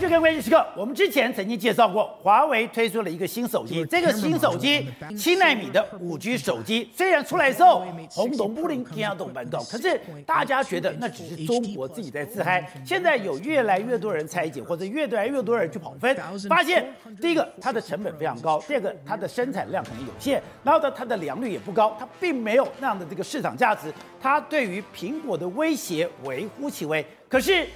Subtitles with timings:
[0.00, 0.56] 迎收看《关键时刻》。
[0.74, 12.66] 我们之前曾经介绍过，华为推出了一个新手机，这个新手机七纳米的五 G 手机，虽然出来的时候轰动不灵，惊动万动， 可是大家觉得那只是中国自己在自嗨。
[12.82, 16.16] 现在有越来越多人拆解，或者越来越多人去跑分，
[16.48, 16.90] 发现
[17.20, 27.04] 第一个它的成本非常高，第二个它的生产量可能有限，然后呢它的良率也不高，它并没有那样的这个市场价值，它对于苹果的威胁微乎其微。
[27.28, 27.66] 可是。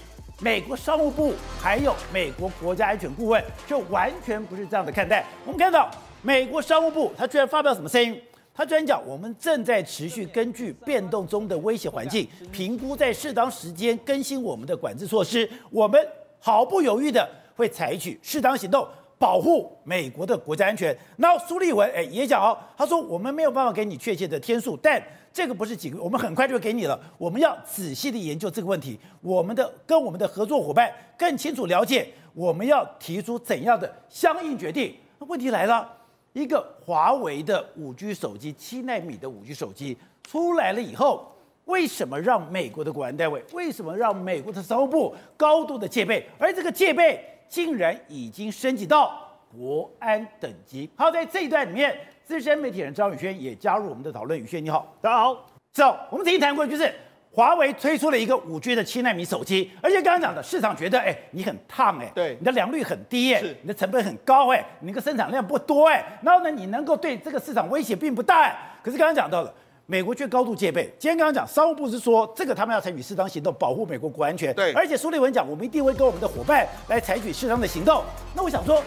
[0.41, 5.24] 美国商务部还有美国国家安全顾问就完全不是这样的看待。
[5.47, 5.88] 我们看到
[6.23, 8.20] 美国商务部他居然发表什么声音？
[8.52, 15.48] 他居然讲，我们正在持续根据变动中的威胁环境，评估在适当时间更新我们的管制措施。
[15.70, 16.05] 我们
[16.41, 18.87] 毫不犹豫的会采取适当行动，
[19.19, 20.96] 保护美国的国家安全。
[21.16, 25.01] 然后苏立文哎也讲哦，他说我们没有办法给你确切的天数，但。
[25.34, 26.98] 这个不是几个月，我们很快就会给你了。
[27.19, 34.95] 我们要仔细的研究这个问题，我们的跟我们的合作伙伴更清楚了解，我们要提出怎样的相应决定。
[35.18, 35.93] 那问题来了，
[36.35, 46.24] 一个华为的五 G 手机，七纳米的五 G 手机出来了以后，为什么让美国的国安单位，为什么让美国的商务部高度的戒备？
[46.38, 50.88] 而这个戒备竟然已经升级到国安等级。
[50.95, 51.98] 好，在这一段里面。
[52.26, 54.38] 资深媒体人张宇轩也加入我们的讨论。
[54.38, 55.46] 宇轩你好，大家好。
[55.74, 56.90] 走，我们曾经谈过，就是
[57.30, 69.52] 华为推出了一个五 G 的七纳米手机，而且刚刚讲的市场觉得，哎，你很烫，哎，对，你的良率很低，哎，是，你的成本很高，哎，你那个生产量不多，哎，然后呢，你能够对这个市场威胁并不大，哎，可是刚刚讲到了，
[69.84, 70.84] 美国却高度戒备。
[70.98, 78.02] 今天刚刚讲，商务部是说这个他们要采取适当行动，保护美国国安全，对，而且苏立文讲，我们一定会跟我们的伙伴来采取适当的行动。
[78.34, 78.82] 那我想说。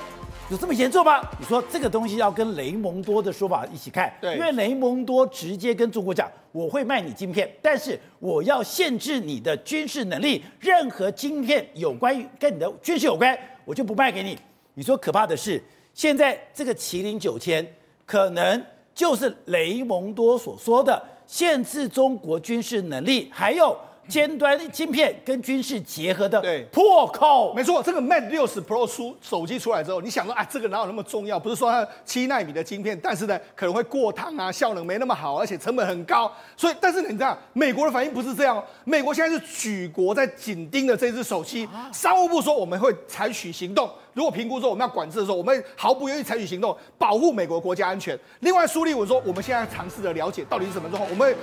[0.50, 1.22] 有这么严重吗？
[1.38, 14.40] 你说这个东西要跟雷蒙多的说法一起看，对，因为雷蒙多直接跟中国讲，我会卖你晶片，但是我要限制你的军事能力，任何晶片有关于跟你的军事有关，我就不卖给你。
[14.76, 15.62] 你说可怕的是，
[15.94, 17.66] 现在这个麒麟九千
[18.06, 18.64] 可能
[18.96, 23.78] 就是雷蒙多所说的限制中国军事能力，还有。
[24.08, 26.42] 尖端晶片跟军事结合的
[26.72, 27.82] 破口，没错。
[27.84, 31.40] 这个 Mate 六十 Pro 出手机出来之后，你想说啊，这个哪有那么重要？
[31.40, 36.32] 不是说它七纳米的晶片，但是呢，可能会过烫啊，效能没那么好，而且成本很高。
[36.56, 38.64] 所以，但是你知道，美国的反应不是这样。
[38.84, 43.90] 美国现在是举国在紧盯着这只手机，商务部说我们会采取行动。
[44.18, 48.18] 如果评估说我们要管制的时候，我们毫不犹豫采取行动，保护美国国家安全。
[48.40, 51.36] 另外，苏立文说，我们现在尝试着了解到底是什么状况，我们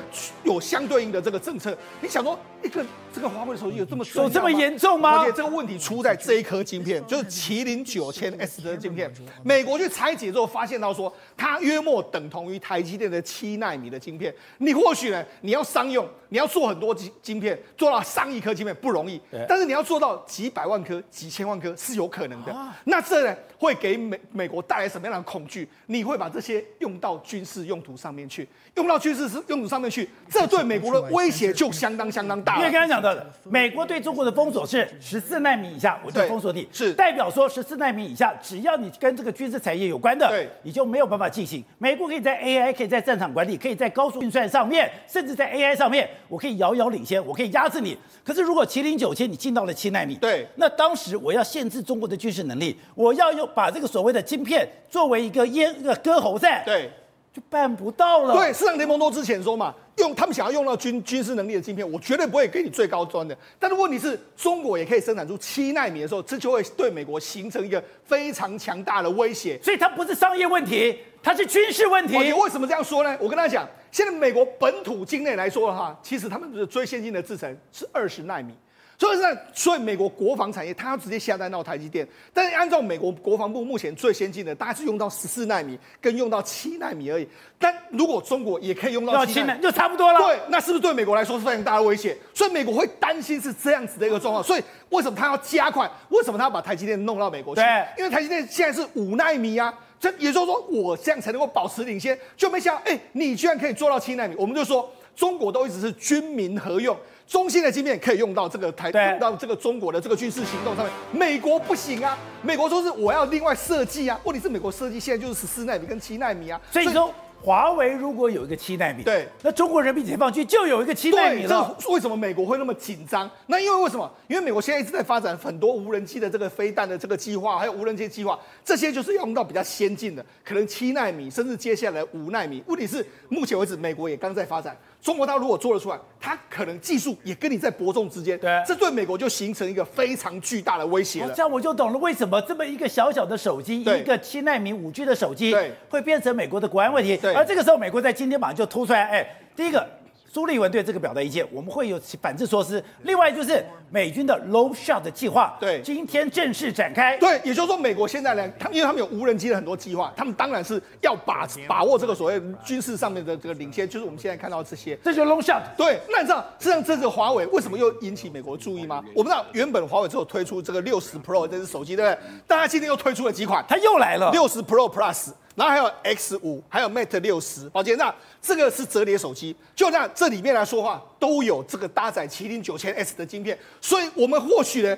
[0.42, 1.78] 有相对应的这个政策。
[2.00, 2.84] 你想说，一个
[3.14, 5.20] 这个华为手机有这么有这么严重吗？
[5.20, 9.08] 而且这个问题出在这一颗晶片，就是麒麟九千 S 的晶片。
[9.44, 14.34] 美国去拆解之后，发现到说，它约莫等同于台积电的七纳米的晶片。
[14.58, 22.52] 你或许呢，你要商用，你要做很多晶晶片，做到上亿颗晶片不容易，但是你要做到几百万颗、几千万颗是有可能的。
[22.82, 25.68] 那这呢，会给美美国带来什么样的恐惧？
[25.86, 32.56] 你会把这些用到军事用途上面去，用到军事用途上面去，这对美国的威胁就相当相当大。
[32.56, 41.62] 因为刚才讲到的，美国对中国的封锁是十四纳米以下，我就封锁你，是代表说十四纳米以下，只要你跟这个军事产业有关的，对，你就没有办法进行。
[41.78, 47.96] 美国可以在 AI，可以在战场管理，可以在高速运算上面，甚至在 AI 上面，我可以遥遥领先，我可以压制你。
[48.24, 52.76] 可是如果麒麟九千你进到了七纳米，对，那当时我要限制中国的军事能力。
[52.96, 56.90] 我要用把这个所谓的晶片作为一个烟一个割喉战，对，
[57.34, 58.34] 就办不到了。
[58.34, 63.36] 对，市场联盟都之前说嘛，用他们想要用到军军事能力的晶片，我绝对不会给你最高端的。
[63.58, 69.58] 但是问题是，中国也可以生产出七纳米的时候，这就会对美国形成一个非常强大的威胁。
[69.60, 72.16] 所以它不是商业问题，它是军事问题。
[72.18, 73.18] 你为什么这样说呢？
[73.20, 78.54] 我跟他讲，现在美国本土境内来说的话，其实他们的最先进的制程是二十纳米。
[78.96, 87.28] 所以呢，所以美国国防产业它要直接下单到台积电，但是按照美国国防部目前最先进的，大概是用到十四纳米跟用到七纳米而已。
[87.58, 90.18] 但如果中国也可以用到七纳米，就差不多了。
[90.20, 92.16] 对，那是不是对美国来说是非常大的威胁？
[92.32, 94.42] 所以美国会担心是这样子的一个状况。
[94.42, 95.90] 所以为什么他要加快？
[96.10, 97.60] 为什么他要把台积电弄到美国去？
[97.60, 102.16] 对，因为台积电现在是五纳米啊，这也就是说我这样才能够保持领先。
[102.36, 106.96] 就没想到，哎，你居然可以做到七纳米，我们就说中国都一直是军民合用。
[107.26, 110.92] 中芯的晶片可以用到这个台，用到这个中国的这个军事行动上面。
[111.12, 114.20] 美国不行啊，美国说是我要另外设计啊。
[114.24, 116.60] 问题是美国设计现在就是十四纳米跟七纳米啊。
[116.70, 117.12] 所以说，
[117.42, 121.76] 华为如果有一个七纳米，对，那中国人民解放军就有一个七纳米了。
[121.88, 123.30] 为什么美国会那么紧张？
[123.46, 124.10] 那因为为什么？
[124.28, 132.62] 因为美国现在一直在发展很多无人机的这个飞弹的这个计划，还有无人机计划，这些就是要用到比较先进的，可能七纳米，甚至接下来五纳米。
[132.66, 134.76] 问题是目前为止，美国也刚在发展。
[135.04, 138.38] 中国大陆如果做得出来，它可能技术也跟你在伯仲之间。
[138.38, 141.30] 对，这对美国就形成一个非常巨大的威胁了。
[141.36, 147.18] 这样我就懂了，为什么这么一个小小的手机，一个七纳米五 G 的手机，对，会变成美国的国安问题。
[147.18, 149.86] 对，而这个时候，美国在今天马上就突出来，哎，第一个。
[150.34, 152.82] 苏立文对这个表达意见，我们会有反制措施。
[153.02, 157.16] 另外就是美军的 Long Shot 的计划，对，今天正式展开。
[157.18, 165.62] 对，也就是说，美国现在呢，他们因为他们有无人机的很多计划，他们当然是要把把握这个所谓军事上面的这个领先，就是我们现在看到这些，这就是 Long Shot。
[165.76, 169.04] 对，那你知道，实际上这个华为为什么又引起美国注意吗？
[169.14, 172.18] 我们知道，原本华为只有推出这个六十 Pro 这只手机，对不对？
[172.48, 175.28] 但他今天又推出了几款，它又来了六十 Pro Plus。
[175.54, 178.12] 然后还有 X 五，还有 Mate 六十，宝杰，那
[178.42, 184.96] 这个是折叠手机，就那这里面来说话，都有这个搭载麒麟九千 S 的晶片，所以我们或许呢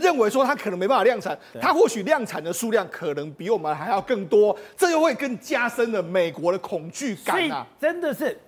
[0.00, 7.66] 认为说它可能没办法量产，它或许量产的数量可能比我们还要更多，这又会更加深了美国的恐惧感啊！
[7.80, 8.38] 真的是。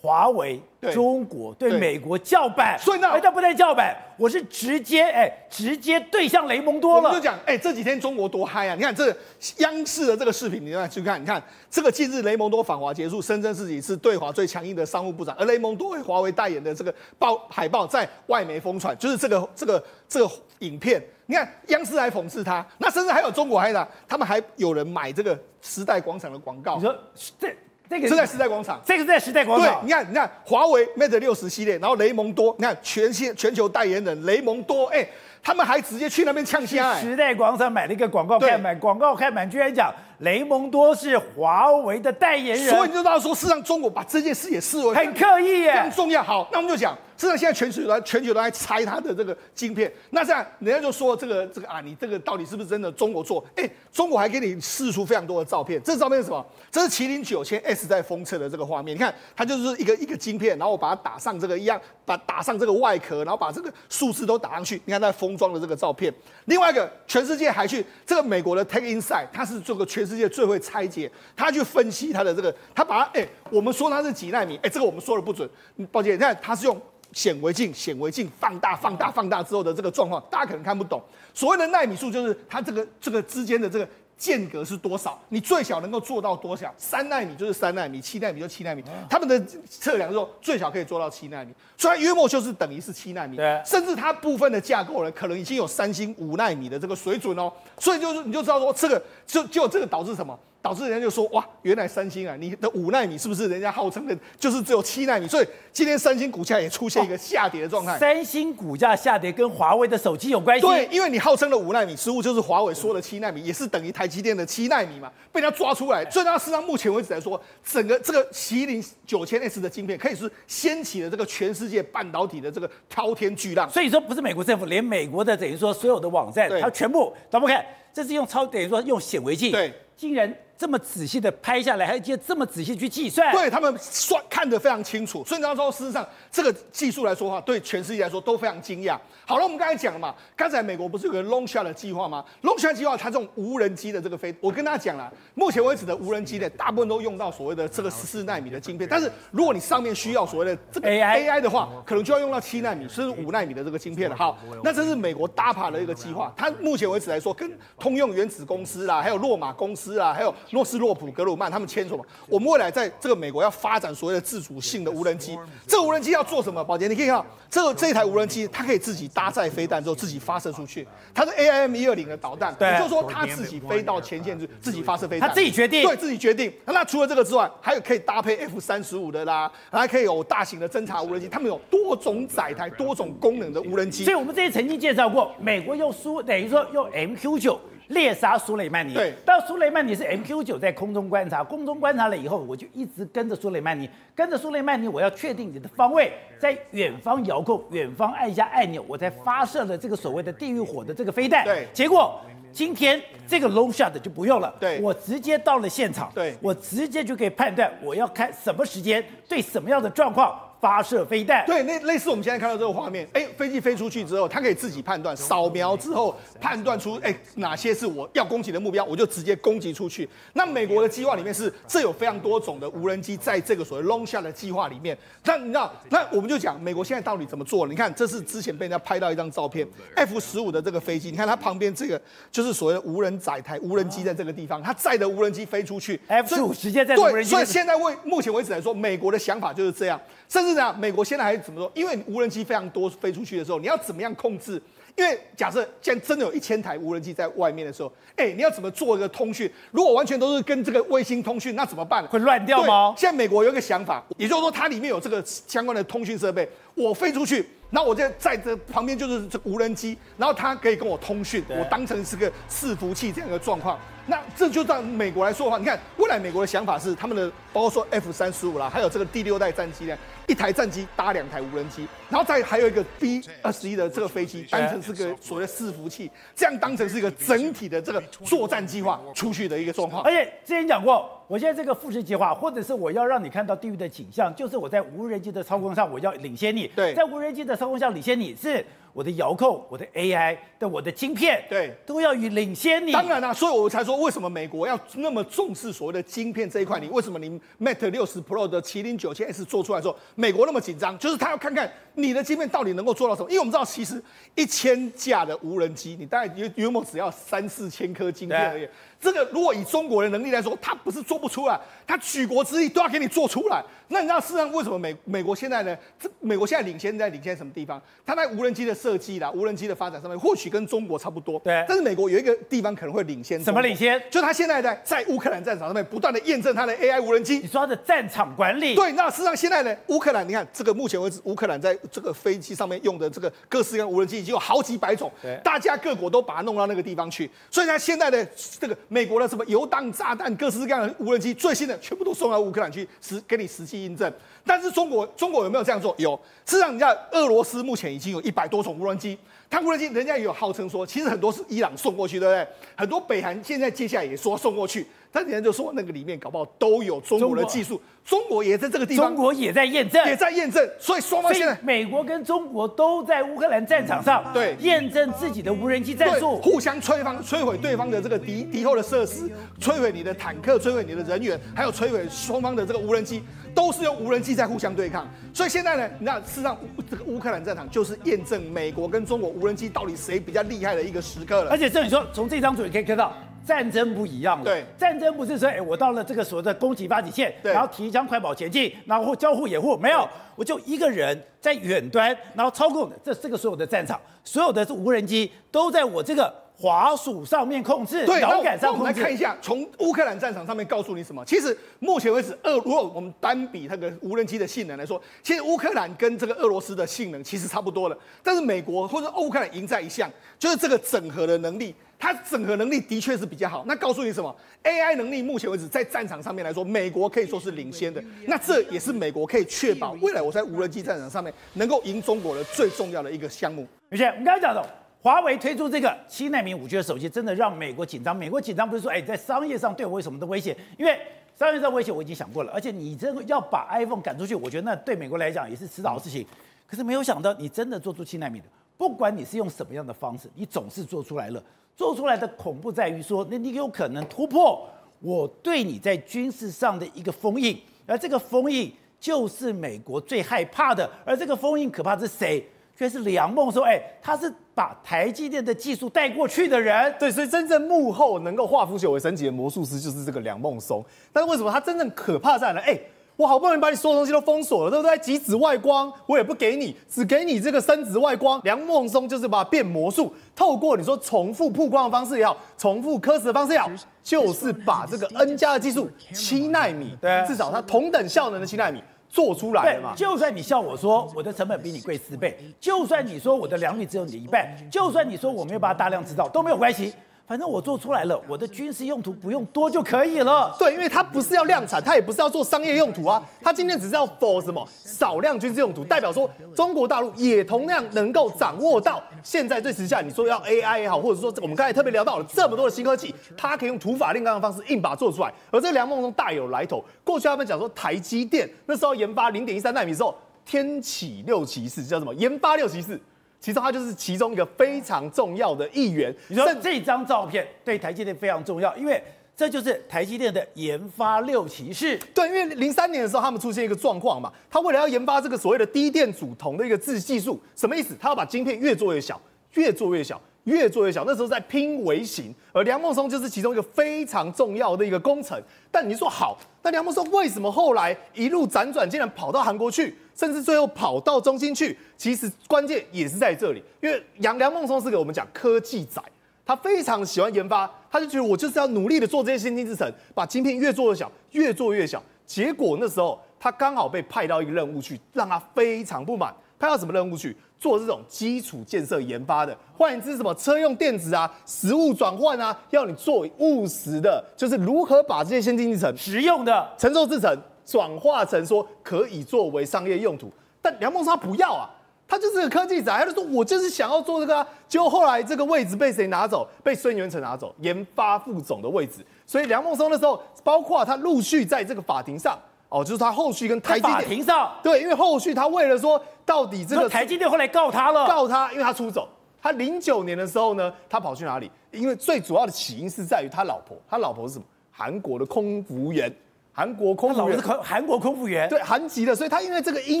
[0.00, 6.96] 华为对中国对美国叫板，所以那他不带叫板，我是直接哎，直接对向雷蒙多了。
[6.98, 8.74] 我们就讲哎，这几天中国多嗨啊！
[8.74, 9.14] 你看这
[9.58, 21.02] 央视的这个视频，你来去看，你看这个近日雷蒙多访华结束，声称自己是对华最强硬的商务部长，而雷蒙多为华为代言的这个报海报在外媒疯传，就是这个这个这个影片。
[21.26, 26.76] 你看央视还讽刺他，那甚至还有中国还呢，他们还有人买这个时代广场的广告。
[26.76, 26.96] 你说
[27.40, 27.52] 这。
[27.88, 29.80] 这个是在时代广场，这个是在时代广场。
[29.80, 35.06] 对，你看，你看，华为 Mate 六十系列，然后雷蒙多，你看全新全球代言人雷蒙多，哎，
[35.42, 36.94] 他们还直接去那边呛虾。
[36.96, 46.22] 时代广场买了一个广告看板，广告看板居然讲雷蒙多是华为的代言人，所以你就知道说，事实上中国把这件事也视为很刻意耶，很重要。
[46.22, 46.96] 好，那我们就讲。
[47.18, 53.42] 现在现在全球都全球都在拆它的这个晶片，那这样人家就说这个这个啊，你这个到底是不是真的中国做？
[53.54, 56.44] 哎，中国还给你试出非常多的照片，这照片是什么？
[56.70, 58.94] 这是麒麟九千 S 在封测的这个画面。
[58.94, 64.82] 你看，它就是一个一个晶片，然后我把它打上这个一样，把打上这个外壳，然后把这个数字都打上去。
[64.84, 66.12] 你看它封装的这个照片。
[66.44, 75.48] 另外一个，全世界还去这个美国的 TechInsights，它是做个全世界最会拆解，他去分析他的这个，他把他哎，我们说它是几纳米，哎，这个我们说的不准。
[75.90, 76.80] 抱歉，你看它是用。
[77.12, 81.02] 显微镜，显微镜放大，放大，放大之后的这个状况，大家可能看不懂。
[81.32, 86.72] 所谓的纳米数，就是它这个这个之间的这个间隔是多少，你最小能够做到多少？
[86.78, 88.82] 三纳米就是三纳米，七纳米就七纳米。
[89.10, 93.36] 他们的测量说最小可以做到七纳米，所以约莫就是等于是七纳米。
[93.36, 97.52] 对，甚至它部分的架构呢，可能已经有三星五纳米的这个水准哦。
[97.78, 100.38] 所以就是你就知道说，这个就就这个导致什么？
[100.66, 105.28] 导致人家就说哇，原来三星啊，你的五纳米是不是人家号称的，就是只有七纳米？
[105.28, 107.94] 所以今天三星股价也出现一个下跌的状态。
[107.94, 110.66] 哦，三星股价下跌跟华为的手机有关系？
[110.66, 116.04] 对，因为你号称的五纳米实物就是华为说的七纳米，也是等于台积电的七纳米嘛，被人家抓出来。
[116.10, 123.70] 所以它事实上目前为止来说，整个这个麒麟九千 S 的晶片可以是掀起了这个全世界半导体的这个滔天巨浪。
[123.70, 127.64] 所以说不是美国政府，连美国的等于说所有的网站，它全部咱们看，
[127.96, 130.36] 这是用超等于说用显微镜，对，竟然。
[130.58, 135.22] 这么仔细的拍下来，还接这么仔细去计算，对他们算看得非常清楚。
[135.22, 138.98] 所以你知道说，事实上这个技术来说的话，对全世界来说都非常惊讶。
[139.26, 148.88] 好了，我们刚才讲了嘛，刚才美国不是有个 Long Shot 的计划吗？Long Shot 计划，它这种无人机的这个飞，我跟大家讲了，目前为止的无人机呢，大部分都用到所谓的这个十四纳米的晶片。
[148.90, 154.16] 但是如果你上面需要所谓的这个 AI 的话，可能就要用到七纳米甚至五纳米的这个晶片了。
[154.16, 157.52] 好，那这是美国 DARPA 的一个计划，它目前为止来说，跟
[157.86, 162.04] 通用原子公司啦，还有洛马公司啦，还有诺斯洛普格鲁曼他们签署嘛？
[162.28, 165.38] 我们未来在这个美国要发展所谓的自主性的无人机，
[165.68, 166.64] 这个无人机要做什么？
[166.64, 176.52] 宝杰，你可以看到这个这一台无人机，它可以自己搭载飞弹之后自己发射出去，它是 AIM 一二零的导弹，对，也就是说它自己飞到前线，自己发射飞弹，它自己决定，对自己决定。
[176.64, 184.02] 那除了这个之外，还有可以搭配 F 三十五的啦，还可以有大型的侦察无人机，他们有多种载台、多种功能的无人机。
[184.02, 187.60] 所以我们之前曾经介绍过，美国用苏等于说用 MQ 九。
[187.88, 201.44] 猎杀苏雷曼尼，对，到苏雷曼尼是 MQ 九在空中观察，空中观察了以后，我就一直跟着苏雷曼尼，跟着苏雷曼尼，我要确定你的方位，在远方遥控，远方按下按钮，我才发射了这个所谓的地狱火的这个飞弹。
[201.44, 202.20] 对，结果
[202.52, 211.44] 今天这个 long shot 就不用了，对，我直接到了现场，对，我直接就可以判断我要看什么时间对什么样的状况发射飞弹。
[211.46, 220.08] 对，那类似我们现在看到这个画面，哎，飞机飞出去之后，它可以自己判断，扫描之后判断出，哎，哪些是我要攻击的目标，我就直接攻击出去。
[220.32, 224.96] 那美国的计划里面是，这有非常多种的无人机在这个所谓 long shot 的计划里面。
[225.24, 227.66] 那你知道，那我们就讲美国现在到底怎么做？
[227.66, 237.30] 你看，这是之前被人家拍到一张照片，F 十五的这个飞机，你看它旁边这个就是所谓的无人载台无人机在这个地方，它载的无人机飞出去，F 十五直接在无人机。
[237.30, 240.00] 所以现在为目前为止来说，美国的想法就是这样。
[240.28, 241.70] 甚至呢，美国现在还怎么说？
[241.74, 244.60] 因为无人机非常多飞出去的时候，你要怎么样控制？
[244.96, 249.50] 因为假设现在真的有一千台无人机在外面的时候，哎，你要怎么做一个通讯？
[249.70, 252.02] 如果完全都是跟这个卫星通讯，那怎么办？
[252.06, 252.94] 会乱掉吗？
[252.96, 257.46] 现在美国有一个想法，也就是说它里面有这个相关的通讯设备，我飞出去。
[257.68, 263.78] 那我在在这旁边就是这无人机，然后它可以跟我通讯，我当成是个伺服器这样一个状况。
[264.08, 269.98] 那这就在美国来说的话，你看未来美国的想法是他们的，包括说 F 三十五啦，还有这个第六代战机呢，
[270.28, 280.02] 一台战机搭两台无人机，然后再还有一个 B 二十一的这个飞机当成是个所谓的伺服器，这样当成是一个整体的这个作战计划出去的一个状况。
[280.04, 286.68] 而且之前讲过，我现在这个复式计划，或者是我要让你看到地狱的景象，就是我在无人机的操控上，我要领先你。
[286.76, 288.64] 对，在无人机的操控上领先你是。
[288.96, 292.92] 我的遥控、我的 AI 的、我的晶片，对，都要与领先你。
[292.92, 296.80] 当然啦、啊，所以我才说，为什么美国要那么重视所谓的晶片这一块？
[296.80, 300.98] 你为什么你 Mate 六十 Pro 的麒麟九千 S 做出来之后，美国那么紧张？
[300.98, 303.28] 就是他要看看你的晶片到底能够做到什么。
[303.28, 304.00] 因为我们知道，其实
[304.34, 308.68] 一千架的无人机，你大概约约莫只要三四千颗晶片而已。
[308.98, 313.62] 这个如果以中国的能力来说，他不是做不出来，他举国之力都要给你做出来。
[313.88, 315.76] 那你知道事实上为什么美美国现在呢？
[316.00, 317.80] 这美国现在领先在领先什么地方？
[318.04, 321.38] 他在无人机的设计啦、无人机的发展上面，或许跟中国差不多。
[321.40, 321.64] 对。
[321.68, 323.40] 但是美国有一个地方可能会领先。
[323.44, 324.02] 什么领先？
[324.10, 327.38] 就他现在在在乌克兰战场上面不断的验证他的 AI 无人机。
[327.38, 328.74] 你说他的战场管理？
[328.74, 328.90] 对。
[328.92, 335.10] 那事实上现在呢，乌克兰你看这个目前为止，乌克兰在这个飞机上面用的这个各式各样无人机已经有好几百种。
[335.22, 335.40] 对。
[335.44, 338.26] 大家各国都把它弄到那个地方去，所以呢现在的
[338.58, 344.12] 这个美国的什么油弹、炸弹、各式各样的无人机，最新的全部都送到乌克兰去实给你实际印证。
[344.44, 345.94] 但是中国中国有没有这样做？
[345.98, 346.18] 有。
[346.44, 349.18] 事实上，你看俄罗斯目前已经有一百多种无人机，
[349.50, 352.46] 他无人机人家也有号称说，其实很多是伊朗送过去，对不对？
[352.76, 373.22] 很多北韩现在接下来也说送过去，但人家就说那个里面搞不好都有中国的技术，中国也在这个地方，中国也在验证，也在验证，所以双方现在美国跟中国都在乌克兰战场上对验证自己的无人机战术，互相摧方摧毁对方的这个敌敌后的设施，摧毁你的坦克，摧毁你的人员，还有摧毁双方的这个无人机。
[373.54, 376.54] 都是用无人机在互相对抗，所以现在呢，你知道，事实上
[376.90, 381.50] 这个乌克兰战场就是验证美国跟中国无人机到底谁比较厉害的一个时刻了。
[381.50, 383.14] 而且这里说，从这张图也可以看到，
[383.46, 384.44] 战争不一样了。
[384.44, 396.45] 对，战争不是说，哎，我到了这个所谓的攻击发起线，对，然后提枪快跑前进，然后交互掩护，没有，我就一个人在远端，然后操控这这个所有的战场，所有的这无人机都在我这个。
[396.58, 398.82] 滑鼠上面控制，对，摇杆上控制。
[398.82, 401.22] 我们来看一下，从乌克兰战场上面告诉你什么？
[401.26, 407.98] 其实目前为止，俄如果我们单比那个无人机的性能来说，其实乌克兰跟这个俄罗斯的性能其实差不多了。
[408.22, 413.62] 但是美国或者乌克兰赢在一项，就是这个整合的能力，它整合能力的确是比较好。
[413.66, 414.34] 那告诉你什么
[414.64, 418.02] ？AI 能力目前为止在战场上面来说，美国可以说是领先的。
[418.26, 423.66] 那这也是美国可以确保未来我在无人机战场上面能够赢中国的最重要的一个项目。
[423.90, 424.66] 而且我们刚才讲的。
[425.06, 428.16] 华为推出这个七纳米五 G 的手机，真的让美国紧张。
[428.16, 430.56] 美国紧张不是说，哎，在商业上对我有什么的威胁？
[430.76, 430.98] 因为
[431.38, 436.26] 商业上威胁我已经想过了，而且你这个要把 iPhone 赶出去，我觉得那对美国来讲也是迟早的事情。
[436.66, 438.46] 可是没有想到，你真的做出七纳米的，
[438.76, 441.40] 不管你是用什么样的方式，你总是做出来了。
[441.76, 450.90] 做出来的恐怖在于说，那你有可能突破我对你在军事上的一个封印，而这个封印就是美国最害怕的。
[451.04, 452.44] 而这个封印可怕是谁？
[452.76, 460.82] 却是梁孟说，哎，他是把台积电的技术带过去的人，对，所以真正幕后能够化腐朽为神奇的魔术师就是这个梁孟松。
[461.12, 462.60] 但是为什么他真正可怕在呢？
[462.62, 462.80] 哎，
[463.16, 464.96] 我好不容易把你所有东西都封锁了，对不对？
[464.96, 468.40] 极紫外光我也不给你，只给你这个深紫外光。
[468.44, 473.70] 梁孟松就是把变魔术，透过你说重复曝光的方式也好，重复刻蚀的方式也好，
[474.02, 478.82] 就是把这个 N 加的技术七纳米，对，至少它同等效能的七纳米。
[479.08, 479.94] 做出来的嘛？
[479.94, 486.92] 就算你笑我说我的成本比你贵四倍，就算你说我的良率只有你的一半，就算你说我没有把它大量制造，都没有关系。
[487.26, 490.54] 反正我做出来了，我的军事用途不用多就可以了。
[490.58, 505.32] 对，因为它不是要量产，它也不是要做商业用途啊，它今天只是要 for 什么少量军事用途，代表说中国大陆也同样能够掌握到现在最时下，你说要 AI 也好，或者说我们刚才特别聊到了这么多的新科技，它可以用土法炼钢的方式硬把它做出来。
[505.50, 510.14] 而这个梁孟松大有来头，过去他们讲说台积电那时候研发零点一三纳米的时候。
[510.48, 512.96] 天启六骑士，叫什么研发六骑士，
[513.40, 516.14] 其中他就是其中一个非常重要的一员。
[516.28, 519.02] 你说这张照片对台积电非常重要，因为
[519.36, 521.98] 这就是台积电的研发六骑士。
[522.14, 527.94] 对，因为零三年的时候他们出现一个状况嘛，他为了要研发这个所谓的低电阻铜的一个制技术，什么意思？
[528.00, 529.20] 他要把晶片越做越小，
[529.54, 530.20] 越做越小。
[530.46, 535.36] 越做越小，那时候在拼微型，而梁孟松就是其中一个非常重要的一个工程。
[535.72, 541.76] 但你说好，那梁孟松为什么后来一路辗转，竟然跑到韩国去，甚至最后跑到中心去？
[541.96, 546.02] 其实关键也是在这里，因为杨梁孟松是给我们讲科技仔，
[546.44, 552.02] 他非常喜欢研发，他就觉得我就是要努力的做这些先进制程，把晶片越做越小，越做越小。
[552.24, 556.34] 结果那时候他刚好被派到一个任务去，让他非常不满。
[556.58, 557.36] 派到什么任务去？
[557.58, 567.34] 做这种基础建设研发的，换言之，什么车用电子啊、实物转换啊，要你做务实的，就是如何把这些先进制程、实用的承受制程
[567.66, 570.32] 转化成说可以作为商业用途。
[570.62, 571.68] 但梁孟松他不要啊，
[572.08, 574.46] 他就是个科技宅，他就说我就是想要做这个啊。
[574.68, 576.48] 结果后来这个位置被谁拿走？
[576.62, 579.04] 被孙元成拿走，研发副总的位置。
[579.26, 582.38] 所以梁孟松那时候，包括他陆续在这个法庭上。
[582.68, 589.08] 哦，就是他后续跟台积电法庭上，对，因为后续他为了说到底这个台积电后来告他了，告他，因为他出走。
[589.40, 591.48] 他零九年的时候呢，他跑去哪里？
[591.70, 594.44] 因为最主要的起因是在于他老婆，他老婆是什么？
[594.72, 596.12] 韩国的空服员，
[596.56, 600.00] 韩国空服员，韩国空服员，对，韩籍的，所以他因为这个因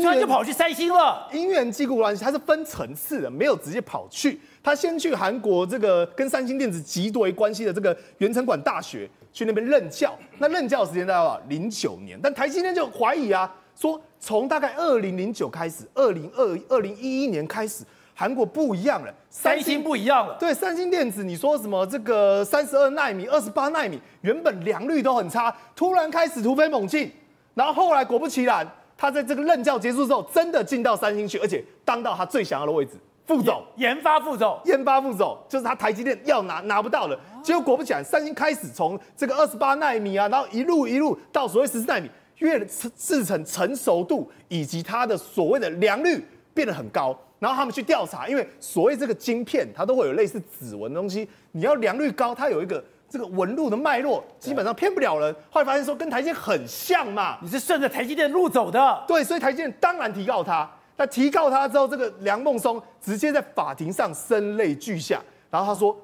[0.00, 1.28] 缘，他就跑去三星了。
[1.30, 4.40] 因缘际故关系，他是分层次的，没有直接跑去。
[4.62, 9.06] 他先去韩国这个跟三星电子极为关系的这个原城管大学。
[9.34, 11.40] 去那边任教，那任教时间大概多少？
[11.46, 17.84] 零九年，但台积电就怀疑啊，说从大概二零零九开始，二零二二零一一年开始，
[18.18, 20.34] 韩国不一样了，三星不一样了。
[20.40, 27.12] 对，三星电子，你说什么这个三十二纳米、二十八纳米，原本良率都很差，突然开始突飞猛进，
[27.52, 32.92] 然后后来果不其然，他在这个任教结束之后，真的进到三星去，而且当到他最想要的位置。
[33.26, 42.08] 副总，研发副总，研发副总就是他台积电要拿拿不到的，结果果不其然，三星开始从这个二十八纳米啊，然后一路一路到所谓十四纳米，
[42.38, 55.34] 越制成成熟度以及它的所谓的良率变得很高，然后他们去调查，因为所谓这个晶片它都会有类似指纹的东西，你要良率高，它有一个这个纹路的脉络，基本上骗不了人。
[55.50, 60.70] 后来发现说跟台积电很像嘛，你是顺着台积电路走的，对，所以台积电当然提告他。
[60.96, 65.94] 那提告他之后，这个梁孟松直接在法庭上声泪俱下，然后他说：“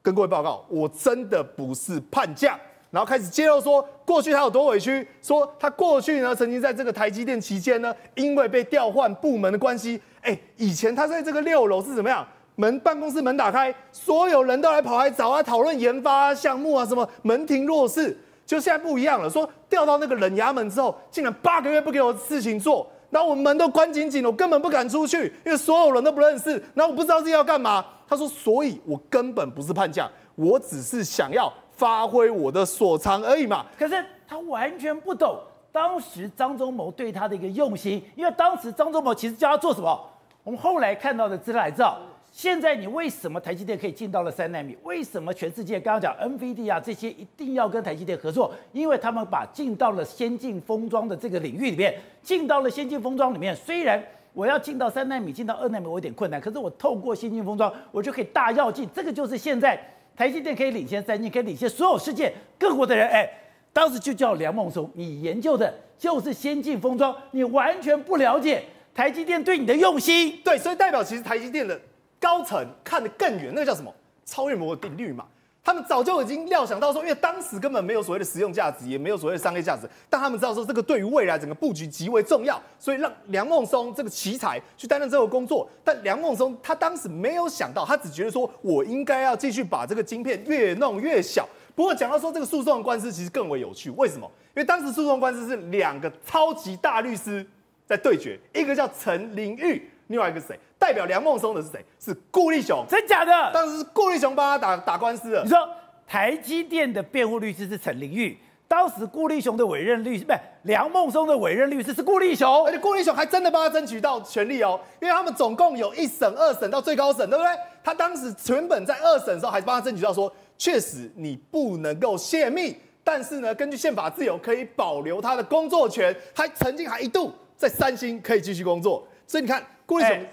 [0.00, 2.58] 跟各位报告，我真的不是叛将。”
[2.90, 12.26] 然后开始揭露说，过去他有多委屈，说他过去呢曾经在这个台积电期间呢，因为被调换部门的关系，哎，以前他在这个六楼是怎么样？
[12.56, 18.18] 门办公室门打开，所有人都来跑来找他讨论研发项目啊，什么门庭若市。
[18.44, 22.86] 就现在不一样了，说调到那个冷衙门之后，竟然八个月不给我事情做。
[23.08, 26.50] 然后我门都关紧紧的，我根本不敢出去，因为所有人都不认识。
[26.74, 27.84] 然后我不知道自己要干嘛。
[28.08, 35.38] 他说：“所以我根本不是叛将，我只是想要发挥我的所长而已嘛。”可是他完全不懂
[35.72, 39.98] 当时张忠谋对他的一个用心，因为当时张忠谋其实叫他做什么？
[40.44, 41.98] 我们后来看到的资料来知道。
[42.32, 44.76] 现在你为什么台积电可以进到了三纳米？
[44.84, 48.52] 为什么全世界刚刚讲 NVD 啊这些一定要跟台积电合作？
[48.72, 53.54] 因为他们把进到了先进封装的这个领域里面，进到了先进封装里面。
[53.56, 54.00] 虽然
[54.32, 58.88] 我要进到三纳米、进到二纳米我有点困难，可是我透过先进封装，我就可以大跃进。
[58.94, 59.76] 这个就是现在
[60.20, 63.08] 台积电可以领先三星，可以领先所有世界各国的人。
[63.08, 63.26] 哎，
[63.72, 68.62] 当时就叫梁孟松，你研究的就是先进封装，你完全不了解
[68.94, 70.38] 台积电对你的用心。
[70.44, 71.80] 对，所以代表其实台积电的。
[72.20, 73.90] 高层看得更远，那个叫什么
[74.26, 75.24] 超越摩尔定律嘛？
[75.70, 85.70] 他们早就已经料想到说，因为当时根本没有所谓的实用价值，也没有所谓的商业价值，但他们知道说这个对于未来整个布局极为重要，所以让梁孟松这个奇才去担任这个工作。
[85.84, 91.48] 但梁孟松他当时没有想到，他只觉得说我应该要继续把这个晶片越弄越小。
[91.76, 94.28] 不过讲到说这个诉讼官司其实更为有趣，为什么？
[94.56, 97.46] 因为当时诉讼官司是两个超级大律师
[97.86, 100.58] 在对决，一个叫陈玲玉，另外一个谁？
[100.80, 101.84] 代表梁孟松的是谁？
[101.98, 103.52] 是顾立雄，真假的？
[103.52, 105.42] 当时是顾立雄帮他打打官司的。
[105.42, 105.68] 你说
[106.08, 117.52] 台积电的辩护律师是陈玲玉，当时顾立雄的委任律师不是梁孟松的委任律师是顾立雄，而且顾立雄还真的帮他争取到权利哦，因为他们总共有一审、二审到最高审，对不对？
[117.84, 130.12] 他当时原本在二审的时候还帮他争取到说，确实你不能够泄密，但是呢，根据宪法自由可以保留他的工作权，还曾经还一度在三星可以继续工作，所以你看顾立雄。
[130.14, 130.30] 欸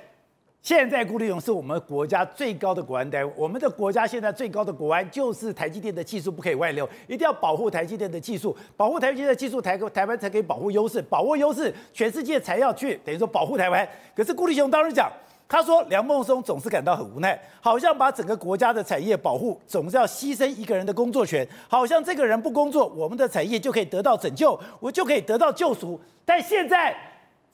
[0.64, 13.88] 现在顾立雄是我们国家最高的国安单位，我们的国家现在最高的国安就是台积电的技术不可以外流，一定要保护台积电的技术，保护台积电的技术，台台湾才可以保护优势，保护优势，全世界才要去等于说保护台湾。
[14.14, 15.10] 可是顾立雄当时讲，
[15.48, 25.98] 他说梁孟松总是感到很无奈，好像把整个国家的产业保护总是要牺牲一个人的工作权，好像这个人不工作，我们的产业就可以得到拯救，我就可以得到救赎。
[26.26, 26.94] 但现在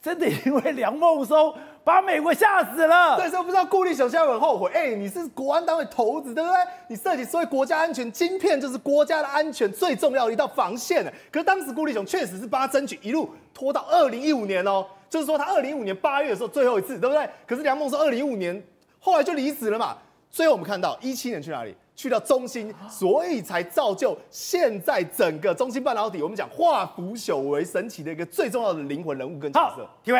[0.04, 1.56] 真的因为梁孟松。
[1.86, 3.18] 把美国吓死了。
[3.18, 4.72] 对，所以不知道顾立雄现在很后悔。
[4.74, 6.58] 哎，你是国安单位头子，对不对？
[6.88, 11.04] 你设计所谓国家安全晶片，就是国家的安全最重要的一道防线。
[11.30, 14.86] 可是当时顾立雄确实是帮他争取，一路拖到二零一五年哦。
[15.10, 17.30] 就是说他二零一五年八月的时候最后一次，对不对？
[17.46, 18.64] 可是梁孟松二零一五年
[19.02, 19.98] 后来就离职了嘛。
[20.32, 21.76] 最后我们看到一七年去哪里？
[21.96, 29.88] 去到中心，所以才造就现在整个中芯半导体，我们讲化腐朽为神奇的一个最重要的灵魂人物跟角色。
[30.04, 30.18] 体会，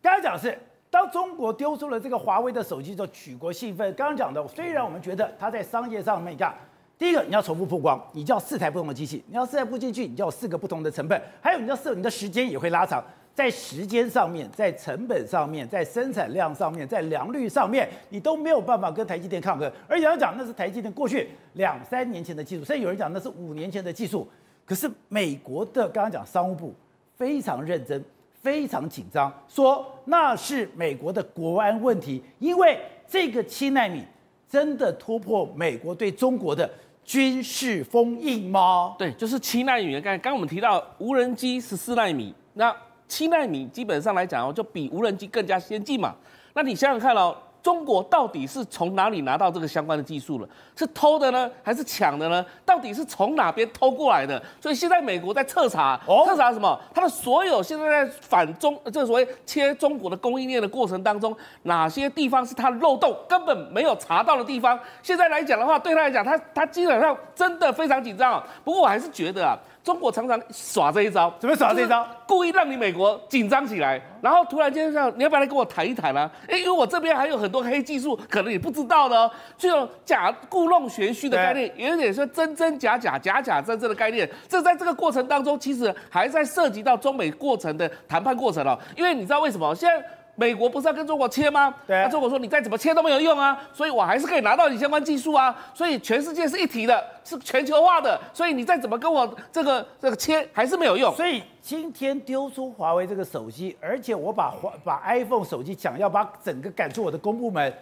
[0.00, 0.58] 刚刚讲的是。
[0.90, 3.94] 当中国丢出了这个华为的手机之后，举国兴奋。
[3.94, 6.54] 刚刚讲的，虽然我们觉得它在商业上面，你看，
[6.98, 13.02] 第一个你要重复曝光，你就要四台不同的机器，你要四台不进去，你就要四个不同的成本，还有你要设你的时间也会拉长，
[13.34, 19.70] 在时间上面，在成本上面，在生产量上面，在良率上面，你都没有办法跟台积电抗衡。
[19.88, 24.28] 而且要讲那是台积电过去两三年前的技术，甚至有人讲那是五年前的技术。
[24.64, 26.74] 可是美国的刚刚讲商务部
[27.16, 28.04] 非常认真。
[28.42, 34.02] 非常紧张，说那是美国的国安问题，因为这个七纳米
[34.48, 36.68] 真的突破美国对中国的
[37.04, 38.96] 军事封印吗？
[38.98, 40.00] 对，就是七纳米。
[40.00, 42.74] 刚刚我们提到无人机十四纳米，那
[43.12, 46.14] 七纳米基本上来讲哦，就比无人机更加先进嘛。
[46.54, 47.36] 那你想想看哦。
[47.62, 50.48] 中国到底是从哪里拿到这个相关的技术了？
[50.74, 52.44] 是偷的呢，还是抢的呢？
[52.66, 54.42] 到底是从哪边偷过来的？
[54.60, 55.96] 所以现在美国在彻查，
[56.26, 56.76] 彻查什么？
[56.92, 64.76] 它的所有现在在反中，这个所谓切中国的供应链的过程当中，哪些地方是它的漏洞，根本没有查到的地方？
[65.00, 68.42] 现在来讲的话，对他来讲，他他基本上真的非常紧张。
[68.64, 69.56] 不过我还是觉得啊。
[69.82, 72.06] 中国常常耍这一招，怎么耍这一招？
[72.26, 76.30] 故意让你美国紧张起来，然后突然间这样，你要不要来跟我谈一谈啊？
[76.48, 79.30] 哎，因为我这边还有很多黑技术，可能你不知道的哦。
[79.58, 84.28] 这种假故弄玄虚的概念，有点说真真假假、假假真真的概念。
[84.48, 88.78] 这在这个过程当中，其实还在涉及到中美过程的谈判过程哦。
[88.96, 90.04] 因为你知道为什么现在？
[90.34, 91.74] 美国不是要跟中国切吗？
[91.86, 95.54] 对，那中国说你再怎么切都没有用啊，所以我还是可以拿到你相关技术啊。
[95.74, 101.14] 所以全世界是一体的，是全球化的，所以你再怎么跟我这个这个切还是没有用。
[101.14, 107.72] 所以今天丢出华为这个手机，而且我把华把 iPhone 手机想要把整个赶出我的公部门。